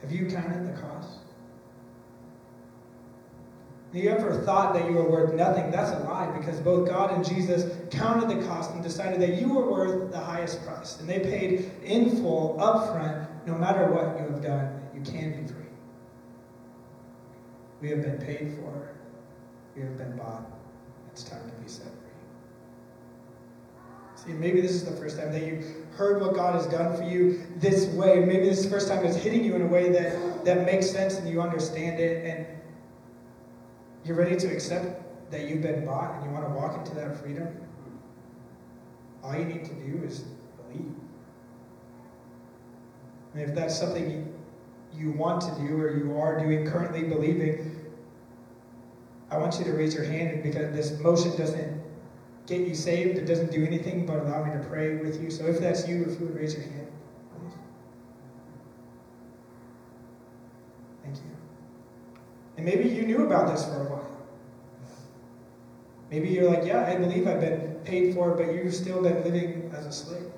Have 0.00 0.10
you 0.10 0.26
counted 0.26 0.66
the 0.66 0.80
cost? 0.80 1.18
Have 3.92 4.02
you 4.02 4.10
ever 4.10 4.42
thought 4.42 4.74
that 4.74 4.86
you 4.86 4.96
were 4.96 5.08
worth 5.08 5.34
nothing? 5.34 5.70
That's 5.70 5.92
a 5.92 5.98
lie 6.00 6.36
because 6.36 6.58
both 6.60 6.88
God 6.88 7.12
and 7.12 7.24
Jesus 7.24 7.72
counted 7.90 8.28
the 8.28 8.46
cost 8.46 8.72
and 8.72 8.82
decided 8.82 9.20
that 9.20 9.40
you 9.40 9.52
were 9.52 9.70
worth 9.70 10.10
the 10.10 10.18
highest 10.18 10.64
price. 10.66 10.98
And 11.00 11.08
they 11.08 11.20
paid 11.20 11.70
in 11.84 12.10
full, 12.22 12.56
upfront, 12.58 13.26
no 13.46 13.54
matter 13.54 13.86
what 13.92 14.18
you 14.18 14.32
have 14.32 14.42
done, 14.42 14.80
you 14.94 15.00
can 15.00 15.40
be 15.40 15.52
free. 15.52 15.62
We 17.80 17.90
have 17.90 18.02
been 18.02 18.18
paid 18.18 18.54
for, 18.54 18.90
we 19.76 19.82
have 19.82 19.96
been 19.96 20.16
bought. 20.16 20.44
It's 21.12 21.22
time 21.22 21.48
to 21.48 21.56
be 21.62 21.68
set 21.68 21.86
free. 21.86 21.92
See, 24.16 24.32
maybe 24.32 24.60
this 24.60 24.72
is 24.72 24.84
the 24.84 24.96
first 24.96 25.18
time 25.18 25.32
that 25.32 25.46
you 25.46 25.62
heard 25.94 26.20
what 26.20 26.34
God 26.34 26.56
has 26.56 26.66
done 26.66 26.96
for 26.96 27.04
you 27.04 27.46
this 27.56 27.86
way. 27.86 28.18
Maybe 28.20 28.48
this 28.48 28.58
is 28.58 28.64
the 28.64 28.70
first 28.70 28.88
time 28.88 29.04
it's 29.04 29.16
hitting 29.16 29.44
you 29.44 29.54
in 29.54 29.62
a 29.62 29.66
way 29.66 29.90
that, 29.90 30.44
that 30.44 30.66
makes 30.66 30.90
sense 30.90 31.16
and 31.16 31.28
you 31.28 31.40
understand 31.40 32.00
it 32.00 32.24
and 32.24 32.46
you're 34.04 34.16
ready 34.16 34.36
to 34.36 34.46
accept 34.48 35.30
that 35.30 35.48
you've 35.48 35.62
been 35.62 35.84
bought 35.84 36.16
and 36.16 36.24
you 36.24 36.30
want 36.30 36.44
to 36.44 36.52
walk 36.52 36.76
into 36.78 36.94
that 36.96 37.16
freedom. 37.20 37.48
All 39.22 39.34
you 39.34 39.44
need 39.44 39.64
to 39.64 39.74
do 39.74 40.02
is 40.04 40.24
believe. 40.70 40.92
And 43.36 43.46
if 43.46 43.54
that's 43.54 43.78
something 43.78 44.32
you, 44.96 45.10
want 45.10 45.42
to 45.42 45.50
do 45.60 45.78
or 45.78 45.94
you 45.94 46.18
are 46.18 46.38
doing 46.42 46.66
currently 46.66 47.02
believing, 47.02 47.78
I 49.30 49.36
want 49.36 49.58
you 49.58 49.64
to 49.66 49.72
raise 49.72 49.94
your 49.94 50.04
hand 50.04 50.42
because 50.42 50.74
this 50.74 50.98
motion 51.00 51.36
doesn't 51.36 51.82
get 52.46 52.66
you 52.66 52.74
saved. 52.74 53.18
It 53.18 53.26
doesn't 53.26 53.52
do 53.52 53.62
anything 53.66 54.06
but 54.06 54.20
allow 54.20 54.42
me 54.42 54.52
to 54.52 54.66
pray 54.70 54.96
with 54.96 55.22
you. 55.22 55.30
So 55.30 55.44
if 55.44 55.60
that's 55.60 55.86
you, 55.86 56.04
if 56.04 56.18
you 56.18 56.26
would 56.26 56.34
raise 56.34 56.54
your 56.54 56.62
hand. 56.62 56.86
Thank 61.04 61.16
you. 61.16 61.22
And 62.56 62.64
maybe 62.64 62.88
you 62.88 63.02
knew 63.02 63.26
about 63.26 63.54
this 63.54 63.66
for 63.66 63.82
a 63.82 63.84
while. 63.84 64.16
Maybe 66.10 66.28
you're 66.28 66.48
like, 66.48 66.64
yeah, 66.64 66.86
I 66.86 66.96
believe 66.96 67.28
I've 67.28 67.40
been 67.40 67.80
paid 67.84 68.14
for, 68.14 68.30
but 68.30 68.54
you've 68.54 68.72
still 68.72 69.02
been 69.02 69.22
living 69.24 69.70
as 69.76 69.84
a 69.84 69.92
slave. 69.92 70.30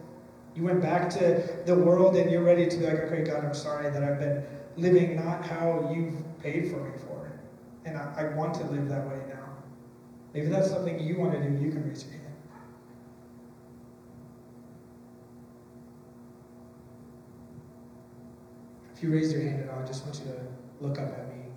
You 0.55 0.65
went 0.65 0.81
back 0.83 1.09
to 1.11 1.63
the 1.67 1.75
world 1.75 2.17
and 2.17 2.31
you're 2.31 2.43
ready 2.43 2.67
to 2.67 2.77
be 2.77 2.85
like, 2.85 3.01
okay, 3.01 3.23
God, 3.23 3.45
I'm 3.45 3.55
sorry 3.55 3.91
that 3.91 4.03
I've 4.03 4.19
been 4.19 4.45
living 4.77 5.17
not 5.17 5.47
how 5.47 5.91
you've 5.95 6.15
paid 6.43 6.71
for 6.71 6.83
me 6.83 6.91
for. 6.99 7.33
And 7.85 7.97
I, 7.97 8.13
I 8.17 8.35
want 8.35 8.55
to 8.55 8.65
live 8.65 8.89
that 8.89 9.07
way 9.07 9.21
now. 9.29 9.49
Maybe 10.35 10.49
that's 10.49 10.69
something 10.69 10.99
you 10.99 11.19
want 11.19 11.33
to 11.33 11.41
do, 11.41 11.65
you 11.65 11.71
can 11.71 11.89
raise 11.89 12.05
your 12.05 12.13
hand. 12.13 12.25
If 18.95 19.03
you 19.03 19.13
raise 19.13 19.33
your 19.33 19.43
hand 19.43 19.63
at 19.63 19.71
all, 19.71 19.81
I 19.81 19.87
just 19.87 20.05
want 20.05 20.19
you 20.19 20.25
to 20.33 20.41
look 20.81 20.99
up 20.99 21.09
at 21.17 21.29
me. 21.29 21.48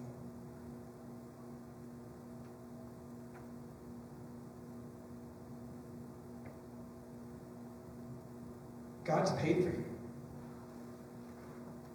God's 9.12 9.32
paid 9.32 9.58
for 9.58 9.70
you. 9.70 9.84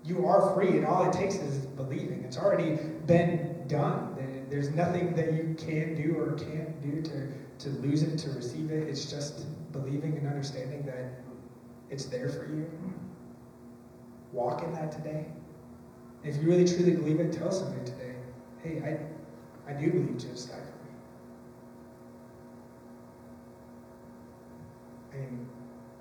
you 0.04 0.26
are 0.26 0.54
free, 0.54 0.76
and 0.76 0.86
all 0.86 1.08
it 1.08 1.14
takes 1.14 1.36
is 1.36 1.64
believing. 1.66 2.22
It's 2.24 2.36
already 2.36 2.76
been 3.06 3.64
done. 3.66 4.46
There's 4.50 4.70
nothing 4.70 5.14
that 5.16 5.32
you 5.32 5.56
can 5.58 5.94
do 5.94 6.16
or 6.16 6.34
can't 6.34 6.80
do 6.82 7.00
to, 7.02 7.32
to 7.58 7.68
lose 7.80 8.02
it, 8.02 8.18
to 8.18 8.30
receive 8.30 8.70
it. 8.70 8.86
It's 8.86 9.10
just 9.10 9.46
believing 9.72 10.18
and 10.18 10.28
understanding 10.28 10.84
that 10.84 11.24
it's 11.90 12.04
there 12.04 12.28
for 12.28 12.46
you. 12.46 12.70
Walk 14.32 14.62
in 14.62 14.72
that 14.74 14.92
today. 14.92 15.24
If 16.22 16.36
you 16.36 16.42
really 16.42 16.66
truly 16.66 16.92
believe 16.92 17.18
it, 17.18 17.32
tell 17.32 17.50
somebody 17.50 17.84
today, 17.84 18.14
hey, 18.62 18.82
I, 19.66 19.70
I 19.70 19.72
do 19.72 19.90
believe 19.90 20.18
Jesus 20.18 20.44
died 20.44 20.62
for 25.12 25.18
me. 25.18 25.24
Mean, 25.26 25.48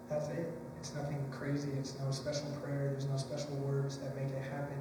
that's 0.10 0.28
it. 0.28 0.65
Nothing 0.96 1.26
crazy. 1.32 1.70
It's 1.78 2.00
no 2.00 2.12
special 2.12 2.48
prayer. 2.62 2.90
There's 2.92 3.08
no 3.08 3.18
special 3.18 3.56
words 3.58 3.98
that 3.98 4.16
make 4.16 4.28
it 4.28 4.42
happen. 4.42 4.78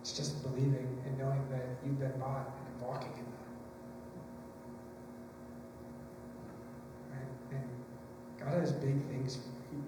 It's 0.00 0.16
just 0.16 0.42
believing 0.42 0.88
and 1.06 1.18
knowing 1.18 1.42
that 1.50 1.64
you've 1.84 1.98
been 1.98 2.18
bought 2.18 2.50
and 2.66 2.86
walking 2.86 3.12
in 3.12 3.24
that. 3.24 3.50
Right? 7.12 7.28
And 7.52 7.68
God 8.38 8.60
has 8.60 8.72
big 8.72 9.00
things 9.08 9.38
you. 9.72 9.82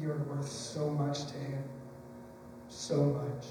You're 0.00 0.18
worth 0.24 0.48
so 0.48 0.90
much 0.90 1.26
to 1.26 1.34
Him. 1.34 1.62
So 2.68 3.04
much. 3.04 3.46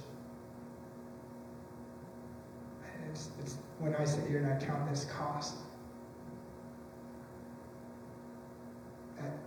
It's, 3.10 3.30
it's 3.40 3.58
when 3.80 3.96
I 3.96 4.04
sit 4.04 4.28
here 4.28 4.40
and 4.40 4.48
I 4.48 4.66
count 4.66 4.90
this 4.90 5.06
cost. 5.06 5.56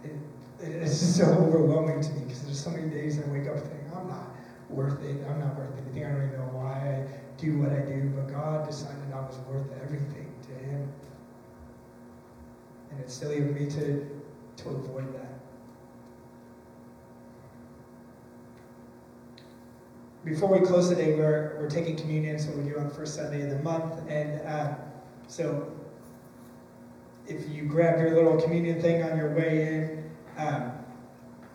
It, 0.04 0.12
it's 0.60 0.98
just 1.00 1.16
so 1.16 1.24
overwhelming 1.24 2.00
to 2.00 2.12
me 2.12 2.20
because 2.20 2.42
there's 2.42 2.62
so 2.62 2.70
many 2.70 2.88
days 2.88 3.18
I 3.18 3.28
wake 3.28 3.46
up 3.48 3.58
thinking, 3.58 3.90
I'm 3.94 4.08
not 4.08 4.28
worth 4.68 5.02
it. 5.02 5.24
I'm 5.28 5.40
not 5.40 5.56
worth 5.56 5.72
anything. 5.82 6.04
I 6.04 6.10
don't 6.10 6.26
even 6.26 6.38
know 6.38 6.50
why 6.52 6.72
I 6.72 7.06
do 7.36 7.58
what 7.58 7.72
I 7.72 7.80
do. 7.80 8.12
But 8.14 8.32
God 8.32 8.66
decided 8.66 8.96
I 9.12 9.20
was 9.20 9.38
worth 9.48 9.66
everything 9.82 10.32
to 10.42 10.52
Him. 10.64 10.92
And 12.90 13.00
it's 13.00 13.14
silly 13.14 13.38
of 13.38 13.54
me 13.54 13.66
to, 13.66 14.06
to 14.56 14.68
avoid 14.68 15.14
that. 15.14 15.38
Before 20.24 20.48
we 20.48 20.66
close 20.66 20.88
today, 20.88 21.14
we're, 21.14 21.56
we're 21.58 21.70
taking 21.70 21.96
communion, 21.96 22.38
so 22.38 22.50
we 22.50 22.68
do 22.68 22.78
on 22.78 22.88
the 22.88 22.94
first 22.94 23.14
Sunday 23.14 23.42
of 23.42 23.50
the 23.50 23.60
month. 23.60 23.94
And 24.08 24.40
uh, 24.46 24.74
so 25.28 25.72
if 27.26 27.48
you 27.48 27.62
grab 27.62 28.00
your 28.00 28.14
little 28.14 28.40
communion 28.40 28.80
thing 28.80 29.02
on 29.02 29.16
your 29.16 29.34
way 29.34 29.68
in, 29.68 29.97
um, 30.38 30.72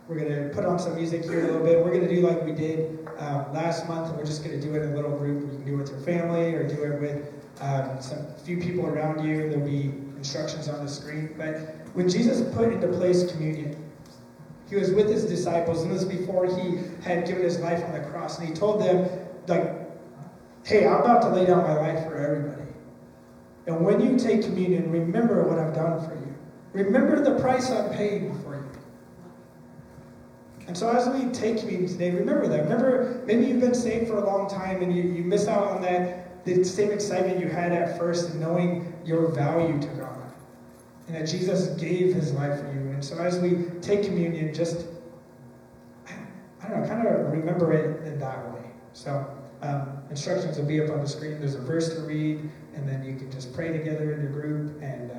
we're 0.07 0.19
going 0.19 0.31
to 0.31 0.53
put 0.53 0.65
on 0.65 0.77
some 0.77 0.95
music 0.95 1.23
here 1.23 1.39
a 1.39 1.47
little 1.47 1.63
bit. 1.65 1.83
We're 1.83 1.91
going 1.91 2.07
to 2.07 2.13
do 2.13 2.27
like 2.27 2.43
we 2.43 2.51
did 2.51 3.07
um, 3.19 3.53
last 3.53 3.87
month, 3.87 4.09
and 4.09 4.17
we're 4.17 4.25
just 4.25 4.43
going 4.43 4.59
to 4.59 4.65
do 4.65 4.75
it 4.75 4.83
in 4.83 4.91
a 4.91 4.95
little 4.95 5.17
group. 5.17 5.43
You 5.43 5.49
can 5.57 5.65
do 5.65 5.73
it 5.75 5.77
with 5.77 5.89
your 5.89 5.99
family 5.99 6.53
or 6.53 6.67
do 6.67 6.83
it 6.83 6.99
with 6.99 7.33
um, 7.61 8.01
some 8.01 8.27
few 8.43 8.57
people 8.57 8.85
around 8.85 9.25
you. 9.25 9.49
There'll 9.49 9.65
be 9.65 9.93
instructions 10.17 10.67
on 10.67 10.85
the 10.85 10.91
screen. 10.91 11.33
But 11.37 11.59
when 11.93 12.09
Jesus 12.09 12.41
put 12.53 12.73
into 12.73 12.87
place 12.89 13.31
communion, 13.31 13.77
he 14.69 14.75
was 14.75 14.91
with 14.91 15.09
his 15.09 15.25
disciples, 15.25 15.83
and 15.83 15.91
this 15.91 16.03
was 16.03 16.17
before 16.17 16.45
he 16.45 16.79
had 17.03 17.25
given 17.25 17.43
his 17.43 17.59
life 17.59 17.83
on 17.85 17.93
the 17.93 18.01
cross, 18.09 18.39
and 18.39 18.47
he 18.47 18.53
told 18.53 18.81
them, 18.81 19.07
like, 19.47 19.71
hey, 20.65 20.87
I'm 20.87 21.01
about 21.01 21.21
to 21.23 21.29
lay 21.29 21.45
down 21.45 21.63
my 21.63 21.75
life 21.75 22.05
for 22.05 22.17
everybody. 22.17 22.71
And 23.67 23.85
when 23.85 24.01
you 24.01 24.17
take 24.17 24.43
communion, 24.43 24.91
remember 24.91 25.47
what 25.47 25.59
I've 25.59 25.73
done 25.73 26.03
for 26.05 26.15
you. 26.15 26.35
Remember 26.73 27.23
the 27.23 27.39
price 27.39 27.69
for 27.69 27.93
you. 28.03 28.31
And 30.73 30.77
so 30.79 30.89
as 30.89 31.07
we 31.07 31.29
take 31.29 31.59
communion 31.59 31.87
today, 31.87 32.09
remember 32.09 32.47
that. 32.47 32.63
Remember, 32.63 33.21
maybe 33.27 33.45
you've 33.45 33.59
been 33.59 33.75
saved 33.75 34.07
for 34.07 34.17
a 34.17 34.25
long 34.25 34.49
time 34.49 34.81
and 34.81 34.91
you, 34.91 35.03
you 35.03 35.23
missed 35.23 35.47
out 35.47 35.67
on 35.67 35.83
that 35.83 36.43
the 36.45 36.63
same 36.63 36.89
excitement 36.89 37.39
you 37.39 37.47
had 37.47 37.71
at 37.71 37.95
first 37.95 38.31
in 38.31 38.39
knowing 38.39 38.91
your 39.05 39.27
value 39.27 39.79
to 39.79 39.87
God. 39.89 40.33
And 41.05 41.15
that 41.15 41.27
Jesus 41.27 41.79
gave 41.79 42.15
his 42.15 42.31
life 42.31 42.59
for 42.59 42.73
you. 42.73 42.89
And 42.89 43.05
so 43.05 43.19
as 43.19 43.37
we 43.37 43.65
take 43.81 44.03
communion, 44.03 44.51
just 44.51 44.87
I 46.07 46.67
don't 46.67 46.81
know, 46.81 46.87
kind 46.87 47.07
of 47.07 47.31
remember 47.31 47.71
it 47.71 48.07
in 48.07 48.17
that 48.17 48.51
way. 48.55 48.65
So 48.93 49.27
um, 49.61 49.99
instructions 50.09 50.57
will 50.57 50.65
be 50.65 50.81
up 50.81 50.89
on 50.89 51.01
the 51.01 51.07
screen. 51.07 51.37
There's 51.37 51.53
a 51.53 51.61
verse 51.61 51.93
to 51.93 52.01
read, 52.01 52.49
and 52.73 52.89
then 52.89 53.05
you 53.05 53.15
can 53.15 53.29
just 53.29 53.53
pray 53.53 53.77
together 53.77 54.11
in 54.13 54.21
a 54.25 54.29
group 54.31 54.81
and, 54.81 55.11
uh, 55.11 55.15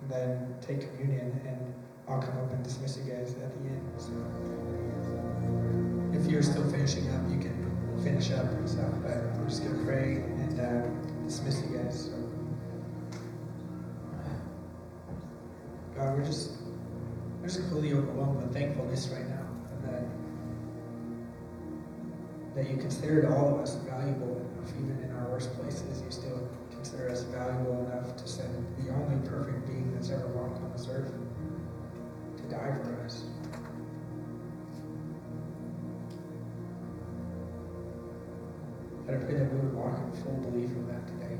and 0.00 0.10
then 0.10 0.54
take 0.62 0.80
communion. 0.96 1.38
And 1.46 1.74
I'll 2.08 2.22
come 2.22 2.38
up 2.38 2.52
and 2.52 2.62
dismiss 2.62 2.98
you 2.98 3.12
guys 3.12 3.34
at 3.34 3.52
the 3.52 3.68
end. 3.68 3.82
So 3.98 4.12
if 6.12 6.30
you're 6.30 6.42
still 6.42 6.68
finishing 6.70 7.10
up, 7.10 7.22
you 7.28 7.38
can 7.38 8.00
finish 8.04 8.30
up 8.30 8.44
and 8.44 8.68
stuff. 8.68 8.92
But 9.02 9.14
I'm 9.14 9.48
just 9.48 9.64
to 9.64 9.70
pray 9.84 10.22
and 10.22 10.60
uh, 10.60 10.86
dismiss 11.24 11.62
you 11.68 11.78
guys. 11.78 12.04
So. 12.04 12.12
God, 15.96 16.16
we're 16.16 16.24
just 16.24 16.52
we're 17.40 17.48
just 17.48 17.60
completely 17.60 17.94
overwhelmed 17.94 18.36
with 18.36 18.52
thankfulness 18.52 19.08
right 19.08 19.28
now 19.28 19.46
that 19.86 20.04
that 22.54 22.70
you 22.70 22.76
considered 22.76 23.24
all 23.32 23.54
of 23.54 23.60
us 23.60 23.74
valuable 23.76 24.36
enough, 24.36 24.72
even 24.78 25.02
in 25.02 25.10
our 25.16 25.28
worst 25.30 25.52
places. 25.54 26.02
You 26.04 26.10
still 26.12 26.48
consider 26.70 27.08
us 27.08 27.22
valuable 27.24 27.84
enough 27.90 28.14
to 28.16 28.28
send 28.28 28.64
the 28.78 28.92
only 28.92 29.28
perfect 29.28 29.66
being 29.66 29.92
that's 29.92 30.10
ever 30.10 30.28
walked 30.28 30.62
on 30.62 30.70
this 30.70 30.86
earth 30.88 31.12
die 32.56 32.76
for 32.82 33.04
us. 33.04 33.24
And 39.06 39.16
I 39.16 39.24
pray 39.24 39.34
that 39.34 39.52
we 39.52 39.60
would 39.60 39.74
walk 39.74 39.98
in 39.98 40.22
full 40.22 40.50
belief 40.50 40.70
of 40.70 40.88
that 40.88 41.06
today. 41.06 41.38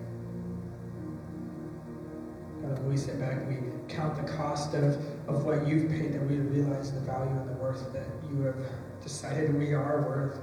God, 2.63 2.79
when 2.79 2.89
we 2.89 2.97
sit 2.97 3.19
back 3.19 3.33
and 3.33 3.49
we 3.49 3.95
count 3.95 4.17
the 4.17 4.33
cost 4.33 4.75
of, 4.75 4.95
of 5.29 5.45
what 5.45 5.67
you've 5.67 5.91
paid, 5.91 6.13
that 6.13 6.23
we 6.23 6.37
realize 6.37 6.93
the 6.93 7.01
value 7.01 7.31
and 7.31 7.49
the 7.49 7.55
worth 7.55 7.93
that 7.93 8.07
you 8.31 8.43
have 8.43 8.57
decided 9.03 9.59
we 9.59 9.73
are 9.73 10.03
worth. 10.03 10.39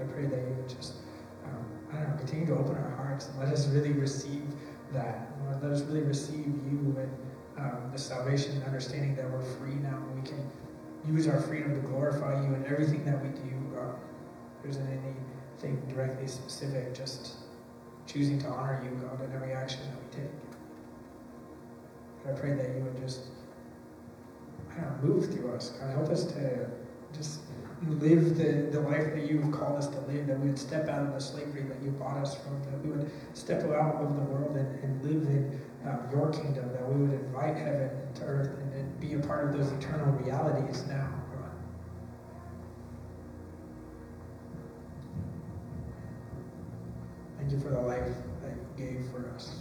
I 0.00 0.02
pray 0.06 0.26
that 0.26 0.40
you 0.40 0.54
would 0.56 0.68
just, 0.68 0.94
um, 1.44 1.64
I 1.92 1.96
don't 1.96 2.10
know, 2.10 2.16
continue 2.16 2.46
to 2.46 2.58
open 2.58 2.76
our 2.76 2.90
hearts 2.96 3.28
and 3.28 3.38
let 3.38 3.48
us 3.48 3.68
really 3.68 3.92
receive 3.92 4.42
that. 4.94 5.30
Lord, 5.44 5.62
let 5.62 5.72
us 5.72 5.82
really 5.82 6.02
receive 6.02 6.46
you 6.46 6.96
and 6.98 7.10
um, 7.58 7.90
the 7.92 7.98
salvation 7.98 8.52
and 8.52 8.64
understanding 8.64 9.14
that 9.16 9.30
we're 9.30 9.42
free 9.42 9.74
now. 9.74 9.96
And 9.96 10.22
we 10.22 10.28
can 10.28 10.50
use 11.06 11.28
our 11.28 11.40
freedom 11.40 11.74
to 11.74 11.86
glorify 11.86 12.40
you 12.42 12.54
in 12.54 12.64
everything 12.66 13.04
that 13.04 13.22
we 13.22 13.28
do. 13.28 13.54
There 14.64 14.70
isn't 14.70 14.88
anything 14.88 15.86
directly 15.94 16.26
specific, 16.26 16.94
just 16.94 17.34
choosing 18.06 18.40
to 18.40 18.48
honor 18.48 18.82
you, 18.82 18.96
God, 18.96 19.22
in 19.22 19.30
every 19.32 19.52
action 19.52 19.80
that 19.82 19.96
we 20.02 20.22
take. 20.22 20.32
But 22.24 22.32
I 22.32 22.40
pray 22.40 22.54
that 22.54 22.74
you 22.74 22.82
would 22.82 22.96
just, 22.96 23.26
I 24.70 24.80
don't 24.80 25.04
know, 25.04 25.14
move 25.14 25.30
through 25.30 25.52
us. 25.52 25.70
God, 25.78 25.90
help 25.90 26.08
us 26.08 26.24
to 26.32 26.66
just 27.12 27.40
live 27.92 28.36
the, 28.36 28.70
the 28.70 28.80
life 28.80 29.14
that 29.14 29.30
you've 29.30 29.50
called 29.52 29.78
us 29.78 29.88
to 29.88 30.00
live, 30.00 30.26
that 30.26 30.38
we 30.40 30.48
would 30.48 30.58
step 30.58 30.88
out 30.88 31.06
of 31.06 31.12
the 31.12 31.20
slavery 31.20 31.62
that 31.62 31.82
you 31.82 31.90
bought 31.90 32.18
us 32.18 32.34
from, 32.36 32.62
that 32.64 32.84
we 32.84 32.90
would 32.90 33.10
step 33.34 33.62
out 33.64 33.96
of 33.96 34.16
the 34.16 34.22
world 34.22 34.56
and, 34.56 34.82
and 34.82 35.04
live 35.04 35.22
in 35.28 35.60
um, 35.84 36.00
your 36.10 36.30
kingdom, 36.30 36.72
that 36.72 36.88
we 36.88 37.02
would 37.02 37.12
invite 37.12 37.56
heaven 37.56 37.90
to 38.14 38.24
earth 38.24 38.58
and, 38.60 38.74
and 38.74 39.00
be 39.00 39.14
a 39.14 39.18
part 39.18 39.46
of 39.46 39.58
those 39.58 39.70
eternal 39.72 40.06
realities 40.12 40.84
now. 40.88 41.14
Thank 47.44 47.52
you 47.52 47.60
for 47.60 47.74
the 47.74 47.80
life 47.80 48.08
that 48.42 48.52
you 48.52 48.86
gave 48.86 49.04
for 49.10 49.28
us 49.34 49.56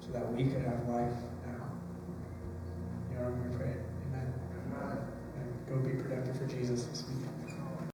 so 0.00 0.12
that 0.12 0.32
we 0.32 0.44
could 0.44 0.62
have 0.62 0.88
life 0.88 1.12
now. 1.46 1.70
You 3.10 3.18
know, 3.18 3.30
we 3.30 3.54
pray. 3.54 3.74
Amen. 4.08 4.32
Amen. 4.72 5.13
Go 5.68 5.76
be 5.76 5.90
productive 5.90 6.36
for 6.36 6.46
Jesus 6.46 6.84
this 6.84 7.04
week. 7.08 7.33